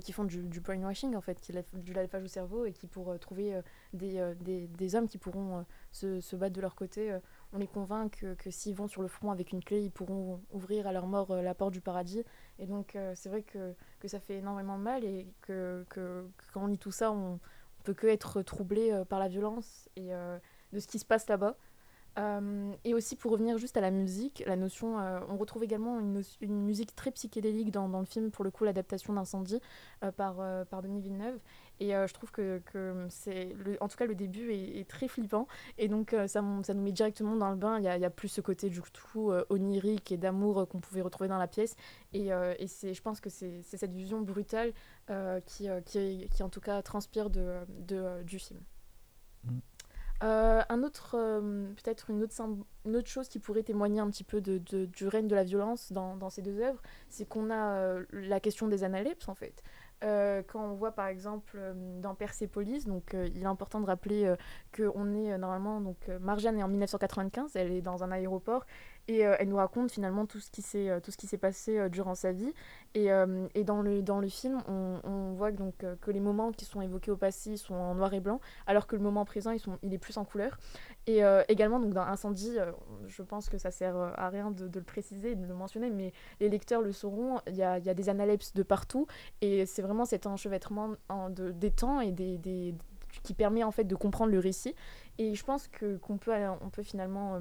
qui 0.00 0.12
font 0.12 0.24
du, 0.24 0.60
brainwashing, 0.60 1.14
en 1.14 1.20
fait, 1.20 1.40
qui 1.40 1.52
du 1.74 1.92
lavage 1.92 2.24
au 2.24 2.28
cerveau 2.28 2.64
et 2.64 2.72
qui, 2.72 2.86
pour 2.86 3.18
trouver 3.18 3.60
des, 3.92 4.34
des, 4.40 4.66
des, 4.66 4.94
hommes 4.94 5.08
qui 5.08 5.18
pourront 5.18 5.64
se, 5.92 6.20
se, 6.20 6.36
battre 6.36 6.54
de 6.54 6.60
leur 6.60 6.74
côté, 6.74 7.18
on 7.52 7.58
les 7.58 7.66
convainc 7.66 8.18
que, 8.20 8.34
que 8.34 8.50
s'ils 8.50 8.74
vont 8.74 8.86
sur 8.86 9.02
le 9.02 9.08
front 9.08 9.30
avec 9.30 9.52
une 9.52 9.62
clé, 9.62 9.82
ils 9.82 9.90
pourront 9.90 10.40
ouvrir 10.52 10.86
à 10.86 10.92
leur 10.92 11.06
mort 11.06 11.30
euh, 11.32 11.42
la 11.42 11.54
porte 11.54 11.72
du 11.72 11.80
paradis. 11.80 12.22
Et 12.58 12.66
donc, 12.66 12.94
euh, 12.94 13.12
c'est 13.16 13.28
vrai 13.28 13.42
que, 13.42 13.74
que, 13.98 14.08
ça 14.08 14.20
fait 14.20 14.36
énormément 14.36 14.78
mal 14.78 15.04
et 15.04 15.26
que, 15.42 15.84
que, 15.88 16.28
quand 16.52 16.62
on 16.62 16.66
lit 16.68 16.78
tout 16.78 16.92
ça, 16.92 17.10
on, 17.10 17.34
on 17.34 17.82
peut 17.82 17.94
que 17.94 18.06
être 18.06 18.42
troublé 18.42 18.92
euh, 18.92 19.04
par 19.04 19.18
la 19.18 19.28
violence 19.28 19.88
et 19.96 20.10
de 20.72 20.78
ce 20.78 20.86
qui 20.86 20.98
se 20.98 21.04
passe 21.04 21.28
là-bas. 21.28 21.56
Euh, 22.18 22.72
et 22.84 22.92
aussi 22.94 23.16
pour 23.16 23.32
revenir 23.32 23.58
juste 23.58 23.76
à 23.76 23.80
la 23.80 23.90
musique, 23.90 24.42
la 24.46 24.56
notion, 24.56 24.98
euh, 24.98 25.20
on 25.28 25.36
retrouve 25.36 25.62
également 25.62 26.00
une, 26.00 26.22
musique 26.42 26.94
très 26.96 27.10
psychédélique 27.12 27.70
dans, 27.70 27.86
le 27.86 28.04
film, 28.04 28.30
pour 28.30 28.44
le 28.44 28.50
coup 28.50 28.64
l'adaptation 28.64 29.12
d'Incendie 29.12 29.60
euh, 30.02 30.10
par, 30.10 30.36
par 30.66 30.82
Denis 30.82 31.00
Villeneuve. 31.00 31.38
Et 31.78 31.92
je 31.92 32.12
trouve 32.12 32.30
que, 32.30 32.60
que 32.66 33.06
c'est, 33.08 33.56
en 33.80 33.88
tout 33.88 33.96
cas 33.96 34.04
le 34.04 34.14
début 34.14 34.52
est, 34.52 34.86
très 34.86 35.08
flippant. 35.08 35.48
Et 35.78 35.88
donc 35.88 36.10
ça, 36.10 36.42
ça, 36.62 36.74
nous 36.74 36.82
met 36.82 36.92
directement 36.92 37.36
dans 37.36 37.48
le 37.48 37.56
bain. 37.56 37.78
Il 37.78 37.84
y 37.84 37.88
a, 37.88 37.96
il 37.96 38.02
y 38.02 38.04
a 38.04 38.10
plus 38.10 38.28
ce 38.28 38.42
côté 38.42 38.68
du 38.68 38.82
tout 38.92 39.32
onirique 39.48 40.12
et 40.12 40.18
d'amour 40.18 40.68
qu'on 40.68 40.80
pouvait 40.80 41.00
retrouver 41.00 41.28
dans 41.28 41.38
la 41.38 41.48
pièce. 41.48 41.76
Et, 42.12 42.26
et 42.58 42.66
c'est, 42.66 42.92
je 42.92 43.00
pense 43.00 43.18
que 43.20 43.30
c'est, 43.30 43.62
cette 43.62 43.94
vision 43.94 44.20
brutale 44.20 44.74
qui, 45.46 45.68
qui, 45.86 46.28
qui, 46.30 46.42
en 46.42 46.50
tout 46.50 46.60
cas 46.60 46.82
transpire 46.82 47.30
de, 47.30 47.60
de 47.68 48.22
du 48.24 48.38
film. 48.38 48.60
Mm. 49.44 49.60
Euh, 50.22 50.60
un 50.68 50.82
autre, 50.82 51.16
euh, 51.18 51.72
peut-être 51.82 52.10
une 52.10 52.22
autre, 52.22 53.08
chose 53.08 53.28
qui 53.28 53.38
pourrait 53.38 53.62
témoigner 53.62 54.00
un 54.00 54.10
petit 54.10 54.24
peu 54.24 54.40
du 54.40 55.06
règne 55.06 55.28
de 55.28 55.34
la 55.34 55.44
violence 55.44 55.92
dans, 55.92 56.30
ces 56.30 56.42
deux 56.42 56.60
œuvres, 56.60 56.82
c'est 57.08 57.26
qu'on 57.26 57.50
a 57.50 57.76
euh, 57.76 58.04
la 58.12 58.38
question 58.38 58.68
des 58.68 58.84
analepses 58.84 59.28
en 59.28 59.34
fait. 59.34 59.62
Quand 60.02 60.64
on 60.64 60.72
voit 60.72 60.92
par 60.92 61.08
exemple 61.08 61.60
dans 62.00 62.14
Persepolis, 62.14 62.86
donc 62.86 63.14
il 63.14 63.42
est 63.42 63.46
important 63.46 63.80
de 63.80 63.86
rappeler 63.86 64.34
qu'on 64.74 65.12
est 65.12 65.36
normalement 65.36 65.82
donc 65.82 66.08
Marjane 66.22 66.58
est 66.58 66.62
en 66.62 66.68
1995, 66.68 67.54
elle 67.54 67.70
est 67.70 67.82
dans 67.82 68.02
un 68.02 68.10
aéroport 68.10 68.64
et 69.08 69.20
elle 69.20 69.48
nous 69.48 69.56
raconte 69.56 69.90
finalement 69.90 70.26
tout 70.26 70.40
ce 70.40 70.50
qui 70.50 70.62
s'est 70.62 71.00
tout 71.02 71.10
ce 71.10 71.16
qui 71.16 71.26
s'est 71.26 71.38
passé 71.38 71.88
durant 71.90 72.14
sa 72.14 72.32
vie. 72.32 72.52
Et, 72.94 73.08
et, 73.54 73.64
dans 73.64 73.82
le 73.82 74.02
dans 74.02 74.20
le 74.20 74.28
film 74.28 74.58
on, 74.68 75.00
on 75.04 75.32
voit 75.32 75.52
donc 75.52 75.84
que 76.00 76.10
les 76.10 76.20
moments 76.20 76.52
qui 76.52 76.64
sont 76.64 76.80
évoqués 76.80 77.10
au 77.10 77.16
passé 77.16 77.56
sont 77.56 77.74
en 77.74 77.94
noir 77.94 78.12
et 78.14 78.20
blanc 78.20 78.40
alors 78.66 78.86
que 78.86 78.96
le 78.96 79.02
moment 79.02 79.24
présent 79.24 79.52
ils 79.52 79.60
sont 79.60 79.78
il 79.82 79.94
est 79.94 79.98
plus 79.98 80.16
en 80.16 80.24
couleur. 80.24 80.58
Et 81.06 81.22
également 81.48 81.80
donc 81.80 81.92
dans 81.92 82.02
Incendie 82.02 82.56
je 83.06 83.22
pense 83.22 83.48
que 83.48 83.58
ça 83.58 83.70
sert 83.70 83.96
à 83.96 84.28
rien 84.28 84.50
de, 84.50 84.68
de, 84.68 84.78
le 84.78 84.84
préciser 84.84 85.34
de 85.34 85.46
le 85.46 85.54
mentionner 85.54 85.90
mais 85.90 86.12
les 86.40 86.48
lecteurs 86.48 86.82
le 86.82 86.92
sauront 86.92 87.40
il 87.46 87.56
y 87.56 87.62
a, 87.62 87.78
y 87.78 87.88
a 87.88 87.94
des 87.94 88.08
analepses 88.08 88.52
de 88.54 88.62
partout. 88.62 89.06
Et 89.40 89.66
c'est 89.66 89.82
vraiment 89.82 90.04
cet 90.04 90.26
enchevêtrement 90.26 90.94
de, 91.30 91.50
des 91.50 91.70
temps 91.70 92.00
et 92.00 92.12
des, 92.12 92.38
des, 92.38 92.74
qui 93.22 93.34
permet 93.34 93.62
en 93.62 93.70
fait 93.70 93.84
de 93.84 93.94
comprendre 93.94 94.32
le 94.32 94.38
récit. 94.38 94.74
Et 95.18 95.34
je 95.34 95.44
pense 95.44 95.68
que 95.68 95.96
qu'on 95.98 96.18
peut, 96.18 96.32
on 96.60 96.70
peut 96.70 96.82
finalement 96.82 97.36
euh, 97.36 97.40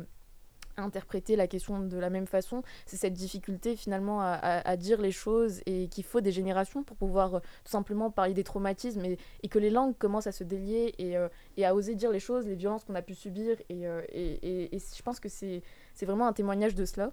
interpréter 0.82 1.36
la 1.36 1.48
question 1.48 1.80
de 1.80 1.98
la 1.98 2.10
même 2.10 2.28
façon. 2.28 2.64
C'est 2.86 2.98
cette 2.98 3.14
difficulté 3.14 3.76
finalement 3.76 4.22
à, 4.22 4.34
à, 4.34 4.78
dire 4.78 5.02
les 5.02 5.12
choses 5.12 5.62
et 5.66 5.88
qu'il 5.88 6.04
faut 6.04 6.22
des 6.22 6.32
générations 6.32 6.84
pour 6.84 6.98
pouvoir 6.98 7.36
euh, 7.36 7.40
tout 7.64 7.72
simplement 7.72 8.12
parler 8.12 8.34
des 8.34 8.44
traumatismes 8.44 9.04
et, 9.06 9.18
et, 9.44 9.48
que 9.48 9.60
les 9.60 9.70
langues 9.70 9.98
commencent 9.98 10.28
à 10.28 10.32
se 10.32 10.44
délier 10.44 10.94
et, 10.98 11.18
euh, 11.18 11.28
et 11.58 11.66
à 11.66 11.76
oser 11.76 11.96
dire 11.96 12.12
les 12.12 12.20
choses, 12.20 12.46
les 12.46 12.56
violences 12.56 12.84
qu'on 12.84 12.96
a 12.96 13.02
pu 13.02 13.16
subir. 13.16 13.58
Et, 13.70 13.84
et, 14.12 14.76
et 14.76 14.80
je 14.80 15.02
pense 15.02 15.20
que 15.20 15.30
c'est 15.30 15.62
vraiment 16.02 16.28
un 16.28 16.34
témoignage 16.34 16.76
de 16.76 16.86
cela. 16.86 17.12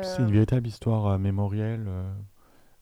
C'est 0.00 0.22
une 0.22 0.32
véritable 0.32 0.66
histoire 0.66 1.18
mémorielle 1.18 1.86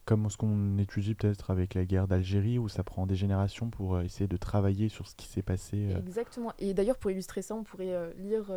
comme 0.05 0.29
ce 0.29 0.37
qu'on 0.37 0.79
étudie 0.79 1.15
peut-être 1.15 1.51
avec 1.51 1.75
la 1.75 1.85
guerre 1.85 2.09
d'Algérie, 2.09 2.59
où 2.59 2.69
ça 2.69 2.83
prend 2.83 3.07
des 3.07 3.15
générations 3.15 3.71
pour 3.71 3.95
euh, 3.95 4.03
essayer 4.03 4.27
de 4.27 4.37
travailler 4.37 4.89
sur 4.89 5.07
ce 5.07 5.15
qui 5.15 5.27
s'est 5.27 5.43
passé. 5.43 5.93
Euh. 5.93 5.99
Exactement. 5.99 6.53
Et 6.59 6.75
d'ailleurs, 6.75 6.99
pour 6.99 7.11
illustrer 7.11 7.43
ça, 7.43 7.55
on 7.55 7.63
pourrait 7.63 7.95
euh, 7.95 8.11
lire 8.19 8.53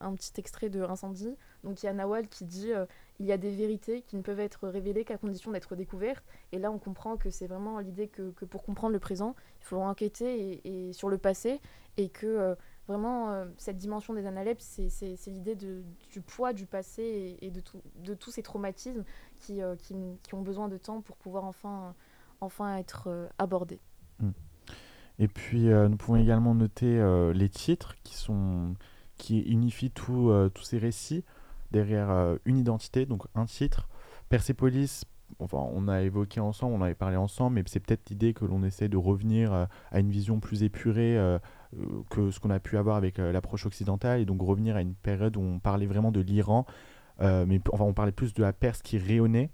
un 0.00 0.14
petit 0.14 0.32
extrait 0.38 0.70
de 0.70 0.82
Incendie. 0.82 1.36
Donc 1.62 1.82
il 1.82 1.86
y 1.86 1.88
a 1.88 1.92
Nawal 1.92 2.28
qui 2.28 2.44
dit 2.44 2.70
Il 3.20 3.26
y 3.26 3.32
a 3.32 3.36
des 3.36 3.50
vérités 3.50 4.02
qui 4.02 4.16
ne 4.16 4.22
peuvent 4.22 4.40
être 4.40 4.68
révélées 4.68 5.04
qu'à 5.04 5.16
condition 5.16 5.50
d'être 5.52 5.76
découvertes. 5.76 6.24
Et 6.52 6.58
là, 6.58 6.70
on 6.70 6.78
comprend 6.78 7.16
que 7.16 7.30
c'est 7.30 7.46
vraiment 7.46 7.78
l'idée 7.78 8.08
que, 8.08 8.30
pour 8.30 8.62
comprendre 8.62 8.92
le 8.92 8.98
présent, 8.98 9.34
il 9.60 9.64
faut 9.64 9.80
enquêter 9.80 10.60
et 10.64 10.92
sur 10.92 11.08
le 11.08 11.18
passé 11.18 11.60
et 11.96 12.08
que 12.08 12.56
vraiment, 12.88 13.30
euh, 13.30 13.46
cette 13.56 13.78
dimension 13.78 14.14
des 14.14 14.26
analepses, 14.26 14.80
c'est 14.88 15.30
l'idée 15.30 15.54
du 15.54 16.20
poids 16.26 16.52
du 16.52 16.66
passé 16.66 17.36
et, 17.40 17.50
de, 17.50 18.14
tous 18.14 18.30
ces 18.30 18.42
traumatismes 18.42 19.04
qui, 19.40 19.62
euh, 19.62 19.76
qui, 19.76 20.34
ont 20.34 20.42
besoin 20.42 20.68
de 20.68 20.76
temps 20.76 21.00
pour 21.00 21.16
pouvoir 21.16 21.44
enfin, 22.40 22.76
être 22.76 23.08
euh, 23.08 23.26
abordés. 23.38 23.80
Hmm. 24.20 24.30
Et 25.18 25.28
puis, 25.28 25.66
nous 25.66 25.96
pouvons 25.96 26.16
également 26.16 26.56
noter 26.56 27.00
les 27.32 27.48
titres 27.48 27.94
qui 29.16 29.38
unifient 29.42 29.92
tous 29.92 30.50
ces 30.60 30.76
récits 30.76 31.24
derrière 31.70 32.36
une 32.44 32.58
identité, 32.58 33.06
donc 33.06 33.22
un 33.36 33.44
titre. 33.44 33.88
Persepolis, 34.28 35.04
enfin, 35.38 35.58
on 35.74 35.88
a 35.88 36.02
évoqué 36.02 36.40
ensemble, 36.40 36.74
on 36.74 36.82
avait 36.82 36.94
parlé 36.94 37.16
ensemble, 37.16 37.56
mais 37.56 37.62
c'est 37.66 37.80
peut-être 37.80 38.10
l'idée 38.10 38.34
que 38.34 38.44
l'on 38.44 38.62
essaie 38.62 38.88
de 38.88 38.96
revenir 38.96 39.68
à 39.90 40.00
une 40.00 40.10
vision 40.10 40.40
plus 40.40 40.62
épurée 40.62 41.18
euh, 41.74 42.02
que 42.10 42.30
ce 42.30 42.40
qu'on 42.40 42.50
a 42.50 42.60
pu 42.60 42.76
avoir 42.76 42.96
avec 42.96 43.18
euh, 43.18 43.32
l'approche 43.32 43.66
occidentale 43.66 44.20
et 44.20 44.24
donc 44.24 44.40
revenir 44.42 44.76
à 44.76 44.80
une 44.80 44.94
période 44.94 45.36
où 45.36 45.40
on 45.40 45.58
parlait 45.58 45.86
vraiment 45.86 46.12
de 46.12 46.20
l'Iran, 46.20 46.66
euh, 47.20 47.44
mais 47.48 47.60
enfin 47.72 47.84
on 47.84 47.92
parlait 47.92 48.12
plus 48.12 48.34
de 48.34 48.42
la 48.42 48.52
Perse 48.52 48.82
qui 48.82 48.98
rayonnait. 48.98 49.50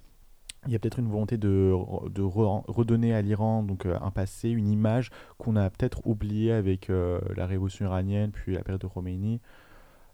Il 0.67 0.73
y 0.73 0.77
a 0.77 0.79
peut-être 0.79 0.99
une 0.99 1.09
volonté 1.09 1.39
de, 1.39 1.75
de 2.11 2.23
redonner 2.23 3.15
à 3.15 3.23
l'Iran 3.23 3.63
donc 3.63 3.87
un 3.87 4.11
passé, 4.11 4.51
une 4.51 4.69
image 4.69 5.11
qu'on 5.39 5.57
a 5.57 5.71
peut-être 5.71 6.07
oubliée 6.07 6.53
avec 6.53 6.91
la 6.91 7.47
révolution 7.47 7.87
iranienne 7.87 8.31
puis 8.31 8.57
la 8.57 8.63
période 8.63 8.83
de 8.83 8.87
Khomeini. 8.87 9.41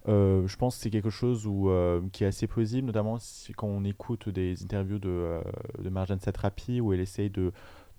Je 0.07 0.57
pense 0.57 0.77
que 0.77 0.83
c'est 0.83 0.91
quelque 0.91 1.11
chose 1.11 1.47
où, 1.47 1.71
qui 2.13 2.25
est 2.25 2.27
assez 2.29 2.47
plausible, 2.47 2.87
notamment 2.87 3.19
si, 3.19 3.53
quand 3.53 3.67
on 3.67 3.85
écoute 3.85 4.29
des 4.29 4.63
interviews 4.63 4.99
de, 4.99 5.41
de 5.79 5.89
Marjane 5.89 6.21
Satrapi 6.21 6.81
où 6.81 6.93
elle 6.93 7.01
essaye 7.01 7.31
de, 7.31 7.53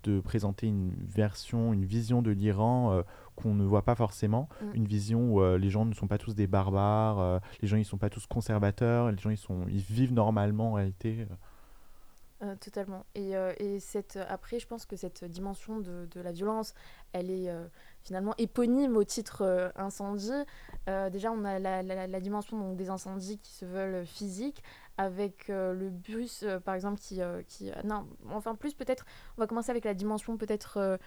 de 0.04 0.20
présenter 0.20 0.66
une 0.66 0.92
version, 1.00 1.72
une 1.72 1.84
vision 1.84 2.22
de 2.22 2.30
l'Iran 2.30 2.92
euh, 2.92 3.02
qu'on 3.36 3.54
ne 3.54 3.64
voit 3.64 3.82
pas 3.82 3.94
forcément, 3.94 4.48
mm. 4.60 4.74
une 4.74 4.86
vision 4.86 5.32
où 5.32 5.42
euh, 5.42 5.58
les 5.58 5.70
gens 5.70 5.84
ne 5.84 5.94
sont 5.94 6.06
pas 6.06 6.18
tous 6.18 6.34
des 6.34 6.46
barbares, 6.46 7.18
euh, 7.20 7.38
les 7.60 7.68
gens 7.68 7.76
ils 7.76 7.84
sont 7.84 7.98
pas 7.98 8.10
tous 8.10 8.26
conservateurs, 8.26 9.10
les 9.10 9.18
gens 9.18 9.30
ils 9.30 9.36
sont 9.36 9.66
ils 9.68 9.80
vivent 9.80 10.12
normalement 10.12 10.72
en 10.72 10.74
réalité. 10.74 11.26
totalement. 12.60 13.04
Et, 13.14 13.32
et 13.58 13.80
cette, 13.80 14.18
après, 14.28 14.60
je 14.60 14.66
pense 14.66 14.86
que 14.86 14.96
cette 14.96 15.24
dimension 15.24 15.80
de, 15.80 16.08
de 16.10 16.20
la 16.20 16.30
violence, 16.30 16.74
elle 17.12 17.30
est 17.30 17.50
finalement 18.02 18.34
éponyme 18.38 18.96
au 18.96 19.04
titre 19.04 19.72
incendie. 19.76 20.32
déjà, 20.86 21.30
on 21.30 21.44
a 21.44 21.58
la, 21.58 21.82
la, 21.82 22.20
dimension 22.20 22.58
donc, 22.58 22.76
des 22.76 22.90
incendies 22.90 23.38
qui 23.38 23.52
se 23.52 23.64
veulent 23.64 24.06
physiques, 24.06 24.62
avec 24.98 25.48
euh, 25.48 25.72
le 25.72 25.88
bus, 25.88 26.42
euh, 26.42 26.58
par 26.58 26.74
exemple, 26.74 27.00
qui... 27.00 27.22
Euh, 27.22 27.40
qui 27.46 27.70
non, 27.84 28.06
enfin, 28.30 28.54
plus 28.56 28.74
peut-être, 28.74 29.06
on 29.36 29.40
va 29.40 29.46
commencer 29.46 29.70
avec 29.70 29.84
la 29.84 29.94
dimension 29.94 30.36
peut-être 30.36 30.98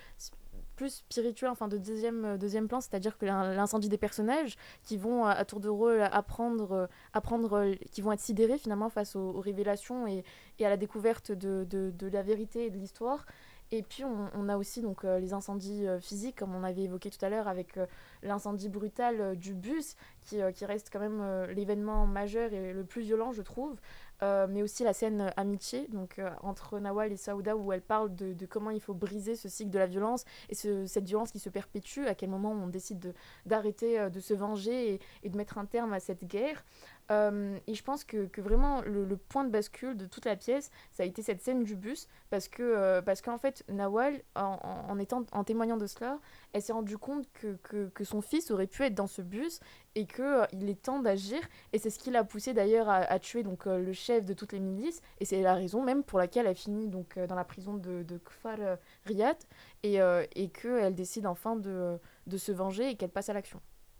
plus 0.77 0.95
spirituelle, 0.95 1.51
enfin 1.51 1.67
de 1.67 1.77
deuxième, 1.77 2.37
deuxième 2.37 2.67
plan, 2.67 2.81
c'est-à-dire 2.81 3.17
que 3.17 3.25
l'incendie 3.25 3.89
des 3.89 3.97
personnages 3.97 4.55
qui 4.83 4.97
vont 4.97 5.25
à, 5.25 5.45
tour 5.45 5.59
de 5.59 5.69
rôle 5.69 6.01
apprendre, 6.01 6.89
apprendre 7.13 7.75
qui 7.91 8.01
vont 8.01 8.13
être 8.13 8.21
sidérés 8.21 8.57
finalement 8.57 8.89
face 8.89 9.15
aux, 9.15 9.39
révélations 9.39 10.07
et, 10.07 10.23
et, 10.57 10.65
à 10.65 10.69
la 10.69 10.77
découverte 10.77 11.31
de, 11.31 11.65
de, 11.69 11.91
de 11.91 12.07
la 12.07 12.23
vérité 12.23 12.65
et 12.65 12.69
de 12.71 12.77
l'histoire. 12.77 13.25
Et 13.73 13.83
puis 13.83 14.03
on, 14.03 14.49
a 14.49 14.57
aussi 14.57 14.81
donc 14.81 15.05
euh, 15.05 15.17
les 15.19 15.31
incendies 15.31 15.87
euh, 15.87 16.01
physiques, 16.01 16.39
comme 16.39 16.53
on 16.53 16.63
avait 16.63 16.83
évoqué 16.83 17.09
tout 17.09 17.23
à 17.23 17.29
l'heure, 17.29 17.47
avec 17.47 17.77
euh, 17.77 17.85
l'incendie 18.21 18.67
brutal 18.67 19.37
du 19.37 19.53
bus, 19.53 19.95
qui, 20.23 20.39
qui, 20.53 20.65
reste 20.65 20.89
quand 20.91 20.99
même 20.99 21.45
l'événement 21.55 22.05
majeur 22.05 22.51
et 22.53 22.73
le 22.73 22.83
plus 22.83 23.01
violent, 23.01 23.31
je 23.31 23.41
trouve. 23.41 23.75
mais 24.21 24.61
aussi 24.61 24.83
la 24.83 24.93
scène 24.93 25.33
amitié, 25.35 25.87
donc 25.87 26.21
entre 26.43 26.77
Nawal 26.77 27.11
et 27.11 27.17
Saouda, 27.17 27.55
où 27.55 27.73
elle 27.73 27.81
parle 27.81 28.13
de, 28.13 28.45
comment 28.45 28.69
il 28.69 28.79
faut 28.79 28.93
briser 28.93 29.35
ce 29.35 29.49
cycle 29.49 29.71
de 29.71 29.79
la 29.79 29.87
violence 29.87 30.25
et 30.49 30.55
ce, 30.55 30.85
cette 30.85 31.05
violence 31.05 31.31
qui 31.31 31.39
se 31.39 31.49
perpétue, 31.49 32.05
à 32.05 32.13
quel 32.13 32.29
moment 32.29 32.51
on 32.51 32.67
décide 32.67 33.15
d'arrêter 33.47 34.11
de, 34.11 34.19
se 34.19 34.35
venger 34.35 35.01
et, 35.23 35.29
de 35.29 35.35
mettre 35.35 35.57
un 35.57 35.65
terme 35.65 35.93
à 35.93 35.99
cette 35.99 36.25
guerre. 36.25 36.63
Euh, 37.11 37.57
et 37.67 37.73
je 37.73 37.83
pense 37.83 38.03
que, 38.03 38.25
que 38.27 38.41
vraiment 38.41 38.81
le, 38.81 39.17
point 39.17 39.43
de 39.43 39.49
bascule 39.49 39.97
de 39.97 40.05
toute 40.05 40.25
la 40.25 40.35
pièce, 40.35 40.71
ça 40.91 41.03
a 41.03 41.05
été 41.05 41.21
cette 41.21 41.41
scène 41.41 41.63
du 41.63 41.75
bus, 41.75 42.07
parce 42.29 42.47
que 42.47 42.63
euh, 42.63 43.01
parce 43.01 43.21
qu'en 43.21 43.37
fait, 43.37 43.65
Nawal, 43.69 44.21
en, 44.35 44.97
étant, 44.97 45.23
en 45.33 45.43
témoignant 45.43 45.77
de 45.77 45.87
cela, 45.87 46.19
elle 46.53 46.61
s'est 46.61 46.73
rendue 46.73 46.97
compte 46.97 47.27
que, 47.33 47.57
que, 47.63 47.89
que, 47.89 48.03
son 48.03 48.21
fils 48.21 48.49
aurait 48.51 48.67
pu 48.67 48.83
être 48.83 48.95
dans 48.95 49.07
ce 49.07 49.21
bus 49.21 49.59
et 49.95 50.05
qu'il 50.05 50.23
euh, 50.23 50.45
il 50.53 50.69
est 50.69 50.81
temps 50.81 50.99
d'agir. 50.99 51.39
Et 51.73 51.79
c'est 51.79 51.89
ce 51.89 51.99
qui 51.99 52.11
l'a 52.11 52.23
poussé 52.23 52.53
d'ailleurs 52.53 52.89
à, 52.89 53.19
tuer 53.19 53.43
donc, 53.43 53.65
le 53.65 53.93
chef 53.93 54.25
de 54.25 54.33
toutes 54.33 54.53
les 54.53 54.59
milices. 54.59 55.01
Et 55.19 55.25
c'est 55.25 55.41
la 55.41 55.53
raison 55.53 55.83
même 55.83 56.03
pour 56.03 56.19
laquelle 56.19 56.47
elle 56.47 56.55
finit 56.55 56.87
donc, 56.87 57.19
dans 57.19 57.35
la 57.35 57.43
prison 57.43 57.73
de, 57.73 58.03
de 58.03 58.17
Kfar 58.17 58.57
Riyad 59.05 59.37
et, 59.83 59.97
et 60.35 60.49
qu'elle 60.49 60.95
décide 60.95 61.25
enfin 61.25 61.55
de, 61.55 61.97
de 62.27 62.37
se 62.37 62.51
venger 62.51 62.89
et 62.89 62.95
qu'elle 62.95 63.09
passe 63.09 63.29
à 63.29 63.33
l'action. 63.33 63.59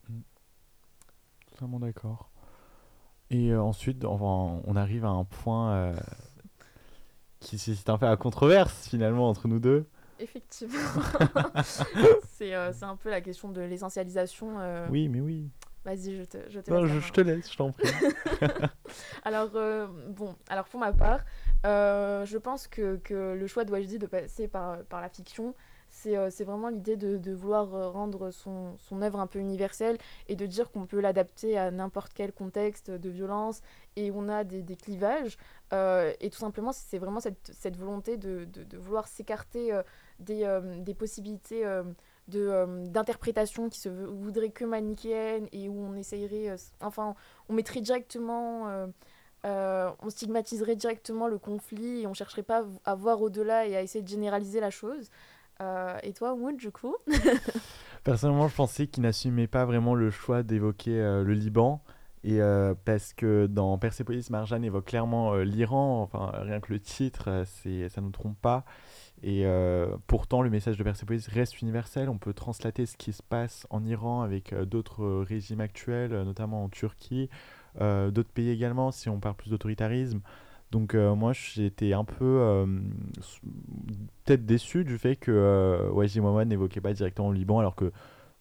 Mmh. 0.10 0.20
Totalement 1.52 1.80
d'accord. 1.80 2.31
Et 3.32 3.52
euh, 3.52 3.62
ensuite, 3.62 4.04
enfin, 4.04 4.62
on 4.66 4.76
arrive 4.76 5.06
à 5.06 5.10
un 5.10 5.24
point 5.24 5.72
euh, 5.72 5.94
qui 7.40 7.58
c'est 7.58 7.90
un 7.90 7.98
fait 7.98 8.06
à 8.06 8.18
controverse 8.18 8.90
finalement 8.90 9.30
entre 9.30 9.48
nous 9.48 9.60
deux. 9.60 9.86
Effectivement. 10.20 10.78
c'est 11.64 12.54
euh, 12.54 12.72
un 12.82 12.96
peu 12.98 13.10
la 13.10 13.22
question 13.22 13.50
de 13.50 13.62
l'essentialisation. 13.62 14.58
Oui, 14.90 15.08
mais 15.08 15.22
oui. 15.22 15.50
Vas-y, 15.86 16.18
je 16.18 16.24
te, 16.24 16.38
je 16.50 16.60
te 16.60 16.70
non, 16.70 16.84
laisse. 16.84 17.04
Je, 17.06 17.12
te 17.12 17.22
laisse, 17.22 17.52
je 17.52 17.58
t'en 17.58 17.72
prie. 17.72 17.90
alors, 19.24 19.50
bon, 20.10 20.36
alors 20.50 20.66
pour 20.66 20.80
ma 20.82 20.92
part, 20.92 21.22
je 21.64 22.38
pense 22.38 22.68
que, 22.68 22.98
que 22.98 23.34
le 23.34 23.48
choix 23.48 23.64
de 23.64 23.72
Wajdi 23.72 23.98
de 23.98 24.08
passer 24.08 24.50
par, 24.50 24.84
par 24.84 25.00
la 25.00 25.10
fiction, 25.10 25.50
euh, 25.50 25.54
c'est 26.02 26.44
vraiment 26.44 26.70
l'idée 26.70 26.98
de, 26.98 27.18
de, 27.18 27.32
vouloir 27.32 27.74
euh, 27.76 27.90
rendre 27.90 28.32
son, 28.32 28.76
son, 28.78 29.02
œuvre 29.02 29.20
un 29.20 29.28
peu 29.28 29.40
universelle 29.40 29.98
et 30.28 30.36
de 30.36 30.46
dire 30.46 30.72
qu'on 30.72 30.86
peut 30.86 31.00
l'adapter 31.00 31.58
à 31.58 31.72
n'importe 31.72 32.14
quel 32.14 32.32
contexte 32.32 32.90
de 32.90 33.10
violence 33.10 33.62
et 33.96 34.12
on 34.12 34.28
a 34.28 34.44
des, 34.44 34.64
des 34.64 34.76
clivages. 34.76 35.38
Euh, 35.74 36.14
et 36.20 36.30
tout 36.30 36.40
simplement, 36.40 36.72
c'est 36.72 36.98
vraiment 36.98 37.20
cette, 37.20 37.52
cette 37.54 37.78
volonté 37.78 38.18
de, 38.18 38.46
de, 38.46 38.64
de 38.64 38.78
vouloir 38.78 39.08
s'écarter 39.08 39.72
des, 40.20 40.60
des, 40.80 40.94
possibilités 40.94 41.64
d'interprétation 42.28 43.70
qui 43.70 43.80
se 43.80 43.90
voudraient 43.90 44.50
que 44.50 44.66
manichéennes 44.66 45.48
et 45.52 45.70
où 45.70 45.80
on 45.80 45.96
essayerait, 45.96 46.56
enfin, 46.82 47.16
on 47.50 47.54
mettrait 47.54 47.82
directement. 47.82 48.88
on 49.44 50.10
stigmatiserait 50.10 50.76
directement 50.76 51.28
le 51.28 51.38
conflit 51.38 52.02
et 52.02 52.08
on 52.08 52.14
chercherait 52.14 52.44
pas 52.44 52.66
à 52.86 52.96
voir 52.96 53.22
au-delà 53.22 53.68
et 53.68 53.76
à 53.76 53.82
essayer 53.82 54.04
de 54.04 54.10
généraliser 54.10 54.60
la 54.60 54.72
chose. 54.72 55.10
Euh, 55.62 55.98
et 56.04 56.14
toi, 56.14 56.34
Wood, 56.34 56.58
du 56.58 56.72
coup 56.72 56.96
Personnellement, 58.04 58.48
je 58.48 58.56
pensais 58.56 58.88
qu'il 58.88 59.04
n'assumait 59.04 59.48
pas 59.48 59.66
vraiment 59.66 59.94
le 59.94 60.10
choix 60.10 60.44
d'évoquer 60.44 61.00
euh, 61.00 61.24
le 61.24 61.34
Liban 61.34 61.84
Et 62.24 62.42
euh, 62.42 62.74
parce 62.86 63.14
que 63.14 63.46
dans 63.46 63.78
Persepolis, 63.78 64.30
Marjane 64.32 64.64
évoque 64.64 64.86
clairement 64.86 65.36
l'Iran, 65.38 66.02
enfin 66.02 66.32
rien 66.34 66.60
que 66.60 66.74
le 66.74 66.80
titre, 66.80 67.44
ça 67.46 68.02
ne 68.02 68.06
nous 68.06 68.12
trompe 68.12 68.40
pas. 68.42 68.66
Et 69.24 69.46
pourtant, 70.08 70.42
le 70.42 70.50
message 70.50 70.78
de 70.78 70.84
Persepolis 70.84 71.28
reste 71.28 71.62
universel. 71.62 72.10
On 72.10 72.18
peut 72.18 72.34
translater 72.34 72.88
ce 72.88 72.98
qui 72.98 73.14
se 73.14 73.22
passe 73.22 73.68
en 73.70 73.86
Iran 73.86 74.24
avec 74.24 74.56
d'autres 74.64 75.22
régimes 75.22 75.62
actuels, 75.62 76.24
notamment 76.24 76.64
en 76.64 76.70
Turquie, 76.70 77.30
d'autres 77.80 78.32
pays 78.34 78.50
également, 78.50 78.90
si 78.90 79.10
on 79.10 79.20
parle 79.20 79.36
plus 79.36 79.52
d'autoritarisme. 79.52 80.22
Donc 80.72 80.96
moi, 80.96 81.34
été 81.58 81.94
un 81.94 82.04
peu 82.04 82.66
peut-être 84.32 84.46
déçu 84.46 84.84
du 84.84 84.98
fait 84.98 85.16
que 85.16 85.90
Waji 85.92 86.22
Mouamad 86.22 86.48
n'évoquait 86.48 86.82
pas 86.82 86.94
directement 86.94 87.30
le 87.32 87.36
Liban, 87.36 87.60
alors 87.60 87.76
que 87.76 87.92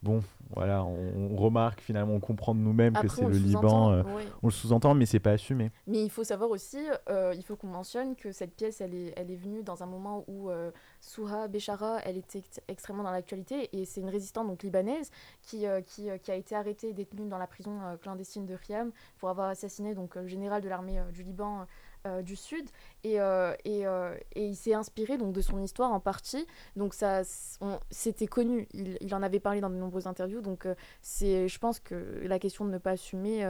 bon, 0.01 0.21
voilà, 0.55 0.83
on, 0.83 1.35
remarque 1.35 1.79
finalement, 1.81 2.13
on 2.13 2.19
comprend 2.19 2.55
de 2.55 2.59
nous-mêmes 2.59 2.93
que 2.93 3.07
c'est 3.07 3.25
le, 3.25 3.37
Liban. 3.37 3.91
Euh, 3.91 4.03
on 4.41 4.47
le 4.47 4.51
sous-entend, 4.51 4.93
mais 4.93 5.05
c'est 5.05 5.19
pas 5.19 5.31
assumé. 5.31 5.71
Mais 5.87 6.03
il 6.03 6.09
faut 6.09 6.23
savoir 6.23 6.49
aussi, 6.49 6.79
euh, 7.09 7.33
il 7.35 7.43
faut 7.43 7.55
qu'on 7.55 7.67
mentionne 7.67 8.15
que 8.15 8.31
cette 8.31 8.55
pièce, 8.55 8.81
elle 8.81 8.93
est, 8.93 9.13
elle 9.15 9.31
est 9.31 9.35
venue 9.35 9.63
dans 9.63 9.83
un 9.83 9.85
moment 9.85 10.23
où 10.27 10.49
euh, 10.49 10.71
Souha 10.99 11.47
Béchara, 11.47 11.99
elle 12.03 12.17
était 12.17 12.43
extrêmement 12.67 13.03
dans 13.03 13.11
l'actualité, 13.11 13.69
et 13.73 13.85
c'est 13.85 14.01
une 14.01 14.09
résistante 14.09 14.47
donc 14.47 14.63
libanaise 14.63 15.11
qui, 15.41 15.65
qui, 15.85 16.07
qui, 16.21 16.31
a 16.31 16.35
été 16.35 16.55
arrêtée 16.55 16.89
et 16.89 16.93
détenue 16.93 17.27
dans 17.27 17.37
la 17.37 17.47
prison 17.47 17.79
clandestine 18.01 18.45
de 18.45 18.55
Riam 18.55 18.91
pour 19.19 19.29
avoir 19.29 19.49
assassiné 19.49 19.93
donc 19.93 20.15
le 20.15 20.27
général 20.27 20.61
de 20.61 20.69
l'armée 20.69 21.01
du 21.13 21.23
Liban 21.23 21.65
euh, 22.07 22.23
du 22.23 22.35
Sud. 22.35 22.67
Et, 23.03 23.21
euh, 23.21 23.53
et, 23.63 23.85
euh, 23.85 24.15
et 24.33 24.47
il 24.47 24.55
s'est 24.55 24.73
inspiré 24.73 25.19
donc 25.19 25.33
de 25.33 25.41
son 25.41 25.61
histoire 25.61 25.91
en 25.91 25.99
partie. 25.99 26.47
Donc 26.75 26.95
ça 26.95 27.21
c'était 27.91 28.25
connu. 28.25 28.67
Il, 28.73 29.13
en 29.13 29.21
avait 29.21 29.39
parlé 29.39 29.61
dans 29.61 29.69
de 29.69 29.75
nombreuses 29.75 30.07
interviews. 30.07 30.41
Donc 30.41 30.67
c'est 31.03 31.47
je 31.47 31.59
pense 31.59 31.79
que 31.79 32.21
la 32.23 32.39
question 32.39 32.65
de 32.65 32.71
ne 32.71 32.79
pas 32.79 32.91
assumer 32.91 33.45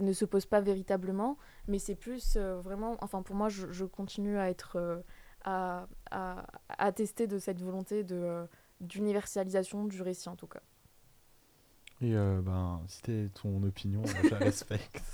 ne 0.00 0.12
se 0.12 0.24
pose 0.24 0.46
pas 0.46 0.60
véritablement. 0.60 1.36
Mais 1.68 1.78
c'est 1.78 1.94
plus 1.94 2.36
vraiment 2.36 2.96
enfin 3.00 3.22
pour 3.22 3.36
moi 3.36 3.48
je, 3.50 3.84
continue 3.84 4.38
à 4.38 4.48
être 4.48 5.02
à, 5.44 5.86
à, 6.10 6.46
à, 6.68 6.92
de 6.92 7.04
cette 7.38 7.60
volonté 7.60 8.04
de 8.04 8.46
d'universalisation 8.80 9.84
du 9.84 10.00
récit 10.00 10.28
en 10.28 10.36
tout 10.36 10.46
cas 10.46 10.60
et 12.02 12.16
euh, 12.16 12.40
ben, 12.42 12.80
c'était 12.88 13.28
ton 13.40 13.62
opinion, 13.62 14.02
je 14.22 14.28
la 14.28 14.38
respecte. 14.38 15.02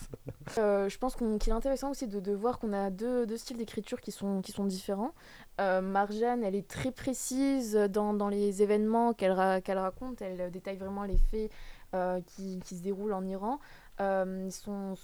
Euh, 0.57 0.89
je 0.89 0.97
pense 0.97 1.15
qu'il 1.15 1.27
est 1.27 1.51
intéressant 1.51 1.91
aussi 1.91 2.07
de, 2.07 2.21
de 2.21 2.33
voir 2.33 2.59
qu'on 2.59 2.73
a 2.73 2.89
deux, 2.89 3.27
deux 3.27 3.37
styles 3.37 3.59
d'écriture 3.59 4.01
qui 4.01 4.11
sont, 4.11 4.41
qui 4.41 4.51
sont 4.51 4.65
différents. 4.65 5.13
Euh, 5.61 5.83
Marjane, 5.83 6.43
elle 6.43 6.55
est 6.55 6.67
très 6.67 6.91
précise 6.91 7.75
dans, 7.75 8.15
dans 8.15 8.29
les 8.29 8.63
événements 8.63 9.13
qu'elle 9.13 9.63
qu'elle 9.63 9.79
raconte. 9.79 10.23
Elle 10.23 10.51
détaille 10.51 10.79
vraiment 10.79 11.05
les 11.05 11.19
faits 11.19 11.51
euh, 11.95 12.21
qui, 12.27 12.61
qui, 12.67 12.77
se 12.77 12.83
déroulent 12.83 13.15
en 13.15 13.25
Iran. 13.25 13.61
Euh, 14.01 14.49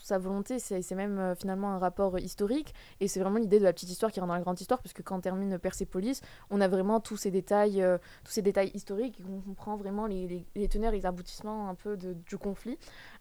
sa 0.02 0.18
volonté, 0.18 0.58
c'est 0.58 0.94
même 0.94 1.18
euh, 1.18 1.34
finalement 1.34 1.72
un 1.72 1.78
rapport 1.78 2.18
historique, 2.18 2.74
et 3.00 3.08
c'est 3.08 3.20
vraiment 3.20 3.38
l'idée 3.38 3.58
de 3.58 3.64
la 3.64 3.72
petite 3.72 3.90
histoire 3.90 4.12
qui 4.12 4.20
rentre 4.20 4.28
dans 4.28 4.34
la 4.34 4.42
grande 4.42 4.60
histoire, 4.60 4.80
puisque 4.80 5.02
quand 5.02 5.20
termine 5.20 5.58
Persepolis, 5.58 6.20
on 6.50 6.60
a 6.60 6.68
vraiment 6.68 7.00
tous 7.00 7.16
ces 7.16 7.30
détails, 7.30 7.82
euh, 7.82 7.98
tous 8.24 8.32
ces 8.32 8.42
détails 8.42 8.70
historiques, 8.74 9.18
et 9.20 9.24
on 9.28 9.40
comprend 9.40 9.76
vraiment 9.76 10.06
les, 10.06 10.28
les, 10.28 10.46
les, 10.54 10.68
teneurs 10.68 10.92
et 10.92 10.98
les 10.98 11.06
aboutissements 11.06 11.68
un 11.68 11.74
peu 11.74 11.96
du 11.96 12.38
conflit. 12.38 12.78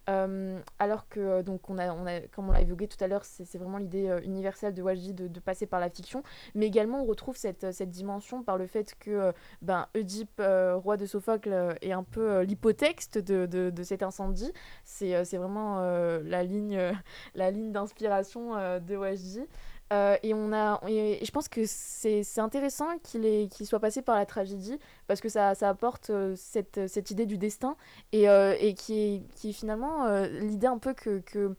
Euh, 0.09 0.59
alors 0.79 1.07
que, 1.07 1.41
donc, 1.41 1.69
on 1.69 1.77
a, 1.77 1.93
on 1.93 2.05
a, 2.05 2.21
comme 2.21 2.49
on 2.49 2.51
l'a 2.51 2.61
évoqué 2.61 2.87
tout 2.87 3.01
à 3.03 3.07
l'heure, 3.07 3.23
c'est 3.25 3.57
vraiment 3.57 3.77
l'idée 3.77 4.19
universelle 4.23 4.73
de 4.73 4.81
Wajdi 4.81 5.13
de, 5.13 5.39
passer 5.39 5.65
par 5.65 5.79
la 5.79 5.89
fiction, 5.89 6.23
mais 6.55 6.67
également 6.67 7.01
on 7.01 7.05
retrouve 7.05 7.35
cette, 7.35 7.73
cette 7.73 7.89
dimension 7.89 8.43
par 8.43 8.57
le 8.57 8.65
fait 8.65 8.95
que 8.97 9.33
ben, 9.61 9.87
Oedipe, 9.95 10.41
roi 10.75 10.95
de 10.97 11.05
Sophocle, 11.05 11.75
est 11.81 11.91
un 11.91 12.03
peu 12.03 12.41
l'hypotexte 12.41 13.17
de, 13.17 13.45
de, 13.45 13.83
cet 13.83 14.03
incendie. 14.03 14.51
C'est 14.83 15.37
vraiment 15.37 15.79
euh, 15.79 16.21
la 16.25 16.43
ligne, 16.43 16.77
euh, 16.77 16.93
la 17.35 17.51
ligne 17.51 17.71
d'inspiration 17.71 18.55
euh, 18.55 18.79
de 18.79 18.95
Wajdi. 18.95 19.41
Et 20.23 20.33
on 20.33 20.51
a 20.53 20.81
et, 20.87 21.23
je 21.23 21.31
pense 21.31 21.47
que 21.47 21.61
c'est 21.65 22.39
intéressant 22.39 22.87
qu'il 23.03 23.49
qu'il 23.49 23.65
soit 23.65 23.79
passé 23.79 24.01
par 24.01 24.15
la 24.15 24.25
tragédie 24.25 24.79
parce 25.07 25.21
que 25.21 25.29
ça, 25.29 25.55
ça 25.55 25.69
apporte 25.69 26.11
cette, 26.35 26.87
cette, 26.87 27.11
idée 27.11 27.25
du 27.25 27.37
destin 27.37 27.75
et, 28.11 28.25
et 28.25 28.73
qui, 28.73 28.99
est, 28.99 29.23
qui 29.35 29.49
est 29.49 29.53
finalement 29.53 30.07
l'idée 30.41 30.67
un 30.67 30.77
peu 30.77 30.93
que, 30.93 31.19
que 31.19 31.55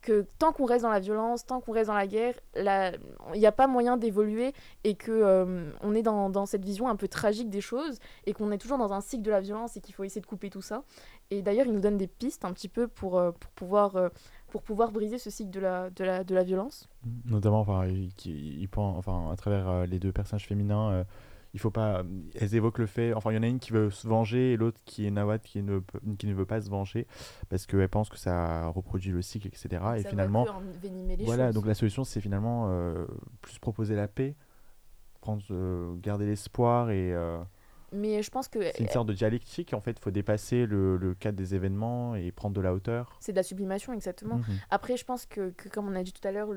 que 0.00 0.26
tant 0.38 0.52
qu'on 0.52 0.64
reste 0.64 0.82
dans 0.82 0.90
la 0.90 1.00
violence, 1.00 1.44
tant 1.44 1.60
qu'on 1.60 1.72
reste 1.72 1.88
dans 1.88 1.94
la 1.94 2.06
guerre, 2.06 2.34
il 2.56 3.40
n'y 3.40 3.46
a 3.46 3.52
pas 3.52 3.66
moyen 3.66 3.96
d'évoluer 3.96 4.52
et 4.84 4.96
euh, 5.08 5.70
on 5.82 5.94
est 5.94 6.02
dans, 6.02 6.30
dans, 6.30 6.46
cette 6.46 6.64
vision 6.64 6.88
un 6.88 6.96
peu 6.96 7.08
tragique 7.08 7.50
des 7.50 7.60
choses 7.60 7.98
et 8.24 8.32
qu'on 8.32 8.52
est 8.52 8.58
toujours 8.58 8.78
dans 8.78 8.92
un 8.92 9.00
cycle 9.00 9.22
de 9.22 9.30
la 9.30 9.40
violence 9.40 9.76
et 9.76 9.80
qu'il 9.80 9.94
faut 9.94 10.04
essayer 10.04 10.20
de 10.20 10.26
couper 10.26 10.50
tout 10.50 10.62
ça. 10.62 10.82
Et 11.30 11.42
d'ailleurs, 11.42 11.66
il 11.66 11.72
nous 11.72 11.80
donne 11.80 11.96
des 11.96 12.06
pistes 12.06 12.44
un 12.44 12.52
petit 12.52 12.68
peu 12.68 12.88
pour, 12.88 13.18
euh, 13.18 13.32
pour, 13.32 13.50
pouvoir, 13.50 13.96
euh, 13.96 14.08
pour 14.50 14.62
pouvoir 14.62 14.92
briser 14.92 15.18
ce 15.18 15.30
cycle 15.30 15.50
de 15.50 15.60
la, 15.60 15.90
de 15.90 16.04
la, 16.04 16.24
de 16.24 16.34
la 16.34 16.42
violence. 16.42 16.88
Notamment, 17.24 17.60
enfin, 17.60 17.86
il, 17.86 18.12
il, 18.24 18.68
enfin, 18.76 19.30
à 19.30 19.36
travers 19.36 19.86
les 19.86 19.98
deux 19.98 20.12
personnages 20.12 20.46
féminins 20.46 21.04
il 21.54 21.60
faut 21.60 21.70
pas. 21.70 22.02
Elles 22.34 22.54
évoquent 22.54 22.78
le 22.78 22.86
fait. 22.86 23.12
Enfin, 23.14 23.32
il 23.32 23.36
y 23.36 23.38
en 23.38 23.42
a 23.42 23.46
une 23.46 23.58
qui 23.58 23.72
veut 23.72 23.90
se 23.90 24.06
venger 24.06 24.52
et 24.52 24.56
l'autre 24.56 24.80
qui 24.84 25.06
est 25.06 25.10
Nawad 25.10 25.40
qui 25.40 25.62
ne, 25.62 25.80
qui 26.18 26.26
ne 26.26 26.34
veut 26.34 26.46
pas 26.46 26.60
se 26.60 26.68
venger 26.68 27.06
parce 27.48 27.66
qu'elle 27.66 27.88
pense 27.88 28.08
que 28.08 28.18
ça 28.18 28.66
reproduit 28.68 29.12
le 29.12 29.22
cycle, 29.22 29.46
etc. 29.48 29.82
et 29.96 30.04
finalement. 30.04 30.46
voilà, 31.20 31.52
donc 31.52 31.66
la 31.66 31.74
solution, 31.74 32.04
c'est 32.04 32.20
finalement 32.20 32.66
euh, 32.68 33.06
plus 33.40 33.58
proposer 33.58 33.94
la 33.94 34.08
paix, 34.08 34.36
prendre, 35.20 35.42
euh, 35.50 35.94
garder 35.96 36.26
l'espoir 36.26 36.90
et. 36.90 37.14
Euh, 37.92 37.96
mais 37.96 38.22
je 38.22 38.30
pense 38.30 38.48
que. 38.48 38.60
C'est 38.62 38.80
une 38.80 38.88
sorte 38.88 39.08
de 39.08 39.12
dialectique, 39.12 39.74
en 39.74 39.80
fait, 39.80 39.92
il 39.92 40.00
faut 40.00 40.10
dépasser 40.10 40.66
le, 40.66 40.96
le, 40.96 41.14
cadre 41.14 41.36
des 41.36 41.54
événements 41.54 42.14
et 42.14 42.32
prendre 42.32 42.54
de 42.54 42.60
la 42.60 42.74
hauteur. 42.74 43.16
C'est 43.20 43.32
de 43.32 43.36
la 43.36 43.42
sublimation, 43.42 43.92
exactement. 43.92 44.36
Mhm. 44.36 44.44
Après, 44.70 44.96
je 44.96 45.04
pense 45.04 45.26
que, 45.26 45.50
que, 45.50 45.68
comme 45.68 45.88
on 45.88 45.94
a 45.94 46.02
dit 46.02 46.12
tout 46.12 46.26
à 46.26 46.32
l'heure, 46.32 46.48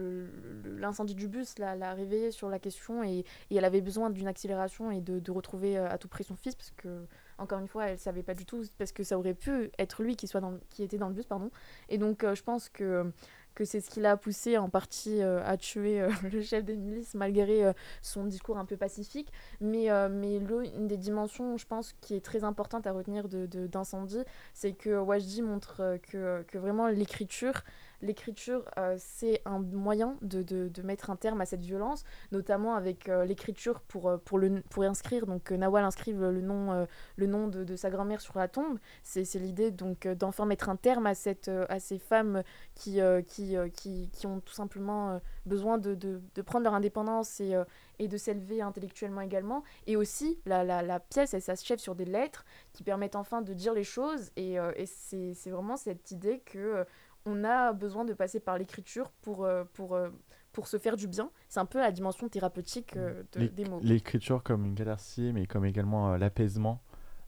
l'incendie 0.65 1.15
du 1.15 1.27
bus 1.27 1.57
l'a 1.57 1.93
réveillée 1.93 2.31
sur 2.31 2.49
la 2.49 2.59
question 2.59 3.03
et, 3.03 3.25
et 3.49 3.55
elle 3.55 3.65
avait 3.65 3.81
besoin 3.81 4.09
d'une 4.09 4.27
accélération 4.27 4.91
et 4.91 5.01
de, 5.01 5.19
de, 5.19 5.31
retrouver 5.31 5.77
euh, 5.77 5.89
à 5.89 5.97
tout 5.97 6.07
prix 6.07 6.23
son 6.23 6.35
fils, 6.35 6.55
parce 6.55 6.71
que, 6.71 7.05
encore 7.37 7.59
une 7.59 7.67
fois, 7.67 7.87
elle 7.87 7.97
savait 7.97 8.23
pas 8.23 8.33
du 8.33 8.45
tout, 8.45 8.63
parce 8.77 8.91
que 8.91 9.03
ça 9.03 9.17
aurait 9.17 9.33
pu 9.33 9.71
être 9.79 10.03
lui 10.03 10.15
qui, 10.15 10.27
soit 10.27 10.41
dans, 10.41 10.57
qui 10.69 10.83
était 10.83 10.97
dans 10.97 11.07
le 11.07 11.13
bus, 11.13 11.25
pardon. 11.25 11.51
Et 11.89 11.97
donc, 11.97 12.23
euh, 12.23 12.35
je 12.35 12.43
pense 12.43 12.69
que 12.69 13.11
que 13.55 13.65
c'est 13.65 13.81
ce 13.81 13.89
qui 13.89 13.99
l'a 13.99 14.17
poussé 14.17 14.57
en 14.57 14.69
partie 14.69 15.21
euh, 15.21 15.41
à 15.45 15.57
tuer 15.57 16.01
euh, 16.01 16.09
le 16.31 16.41
chef 16.41 16.63
des 16.63 16.77
milices 16.77 17.13
malgré 17.15 17.65
euh, 17.65 17.73
son 18.01 18.25
discours 18.25 18.57
un 18.57 18.65
peu 18.65 18.77
pacifique. 18.77 19.31
Mais, 19.59 19.89
mais 20.09 20.37
une 20.37 20.87
des 20.87 20.97
dimensions, 20.97 21.57
je 21.57 21.65
pense, 21.65 21.93
qui 22.01 22.15
est 22.15 22.21
très 22.21 22.43
importante 22.43 22.87
à 22.87 22.91
retenir 22.91 23.27
d'incendie, 23.27 24.17
de, 24.17 24.25
c'est 24.53 24.73
que 24.73 24.97
Wajdi 24.97 25.41
montre 25.41 25.97
que, 26.09 26.43
que 26.47 26.57
vraiment 26.57 26.87
l'écriture 26.87 27.63
l'écriture, 28.01 28.63
euh, 28.77 28.95
c'est 28.97 29.41
un 29.45 29.59
moyen 29.59 30.17
de, 30.21 30.41
de, 30.41 30.81
mettre 30.81 31.09
un 31.09 31.15
terme 31.15 31.41
à 31.41 31.45
cette 31.45 31.61
violence, 31.61 32.03
notamment 32.31 32.75
avec 32.75 33.07
euh, 33.07 33.25
l'écriture 33.25 33.81
pour, 33.81 34.09
euh, 34.09 34.17
pour, 34.17 34.39
pour 34.69 34.83
inscrire, 34.83 35.27
donc 35.27 35.51
Nawal 35.51 35.83
inscrive 35.83 36.21
le 36.21 36.41
nom, 36.41 36.87
le 37.15 37.27
nom 37.27 37.47
de, 37.47 37.63
de 37.63 37.75
sa 37.75 37.89
grand-mère 37.89 38.21
sur 38.21 38.37
la 38.37 38.47
tombe. 38.47 38.79
C'est 39.03 39.35
l'idée 39.35 39.71
donc 39.71 40.07
d'enfin 40.07 40.45
mettre 40.45 40.69
un 40.69 40.75
terme 40.75 41.05
à, 41.05 41.15
cette, 41.15 41.49
à 41.69 41.79
ces 41.79 41.99
femmes 41.99 42.43
qui, 42.75 42.99
qui, 43.27 43.55
qui, 43.73 44.09
qui, 44.11 44.27
ont 44.27 44.39
tout 44.39 44.53
simplement 44.53 45.19
besoin 45.45 45.77
de, 45.77 45.95
de, 45.95 46.41
prendre 46.41 46.63
leur 46.63 46.73
indépendance 46.73 47.39
et, 47.39 47.55
et 47.99 48.07
de 48.07 48.17
s'élever 48.17 48.61
intellectuellement 48.61 49.21
également. 49.21 49.63
Et 49.87 49.95
aussi, 49.95 50.39
la, 50.45 50.63
la, 50.63 50.99
pièce, 50.99 51.33
elle 51.33 51.41
s'achève 51.41 51.79
sur 51.79 51.95
des 51.95 52.05
lettres 52.05 52.45
qui 52.73 52.83
permettent 52.83 53.15
enfin 53.15 53.41
de 53.41 53.53
dire 53.53 53.73
les 53.73 53.83
choses. 53.83 54.31
Et, 54.35 54.55
et 54.55 54.85
c'est 54.85 55.49
vraiment 55.49 55.77
cette 55.77 56.11
idée 56.11 56.39
que 56.39 56.85
on 57.25 57.43
a 57.43 57.73
besoin 57.73 58.05
de 58.05 58.13
passer 58.13 58.39
par 58.39 58.57
l'écriture 58.57 59.11
pour, 59.21 59.43
euh, 59.43 59.63
pour, 59.73 59.95
euh, 59.95 60.09
pour 60.51 60.67
se 60.67 60.77
faire 60.77 60.97
du 60.97 61.07
bien. 61.07 61.29
C'est 61.49 61.59
un 61.59 61.65
peu 61.65 61.79
la 61.79 61.91
dimension 61.91 62.27
thérapeutique 62.29 62.95
euh, 62.97 63.23
de, 63.33 63.47
des 63.47 63.65
mots. 63.65 63.79
L'écriture 63.83 64.43
comme 64.43 64.65
une 64.65 64.75
catharsis, 64.75 65.31
mais 65.33 65.45
comme 65.45 65.65
également 65.65 66.17
l'apaisement, 66.17 66.81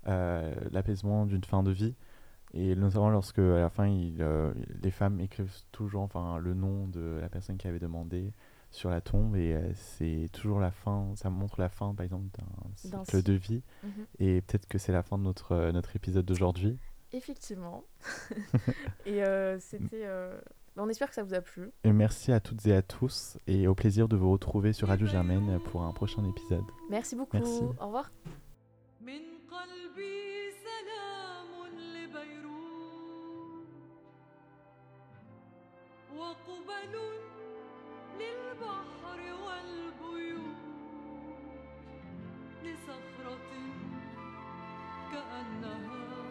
l'apaisement 0.06 1.25
d'une 1.25 1.43
fin 1.43 1.63
de 1.63 1.71
vie. 1.71 1.95
Et 2.56 2.75
notamment 2.75 3.10
lorsque, 3.10 3.39
à 3.39 3.60
la 3.60 3.69
fin, 3.69 3.88
il, 3.88 4.23
les 4.82 4.91
femmes 4.91 5.19
écrivent 5.19 5.56
toujours 5.71 6.01
enfin, 6.03 6.38
le 6.38 6.53
nom 6.53 6.88
de 6.88 7.17
la 7.19 7.29
personne 7.29 7.58
qui 7.58 7.67
avait 7.67 7.79
demandé 7.79 8.32
sur 8.69 8.89
la 8.89 9.01
tombe 9.01 9.36
et 9.36 9.56
c'est 9.75 10.29
toujours 10.34 10.60
la 10.60 10.71
fin, 10.71 11.12
ça 11.15 11.29
montre 11.29 11.60
la 11.60 11.69
fin 11.69 11.93
par 11.93 12.03
exemple 12.03 12.25
d'un 12.34 13.03
cycle 13.06 13.21
de 13.21 13.34
vie 13.34 13.62
mhm. 13.84 14.06
et 14.17 14.41
peut-être 14.41 14.67
que 14.67 14.79
c'est 14.79 14.91
la 14.91 15.03
fin 15.03 15.19
de 15.19 15.23
notre, 15.23 15.69
notre 15.71 15.95
épisode 15.95 16.25
d'aujourd'hui 16.25 16.79
Effectivement. 17.12 17.85
et 19.07 19.24
euh, 19.24 19.59
c'était. 19.59 20.04
Euh, 20.04 20.38
on 20.76 20.88
espère 20.88 21.09
que 21.09 21.14
ça 21.14 21.24
vous 21.24 21.35
a 21.35 21.40
plu. 21.40 21.72
Et 21.83 21.92
merci 21.92 22.31
à 22.31 22.38
toutes 22.38 22.64
et 22.66 22.74
à 22.74 22.83
tous 22.83 23.37
et 23.48 23.66
au 23.66 23.74
plaisir 23.74 24.07
de 24.09 24.16
vous 24.16 24.31
retrouver 24.31 24.72
sur 24.72 24.88
Radio 24.88 25.07
Germaine 25.09 25.59
pour 25.64 25.83
un 25.83 25.92
prochain 25.92 26.24
épisode. 26.24 26.64
Merci 26.88 27.16
beaucoup. 27.16 27.37
Merci. 27.37 27.62
Au 27.81 27.87
revoir. 27.87 28.12
كأنها 45.12 46.21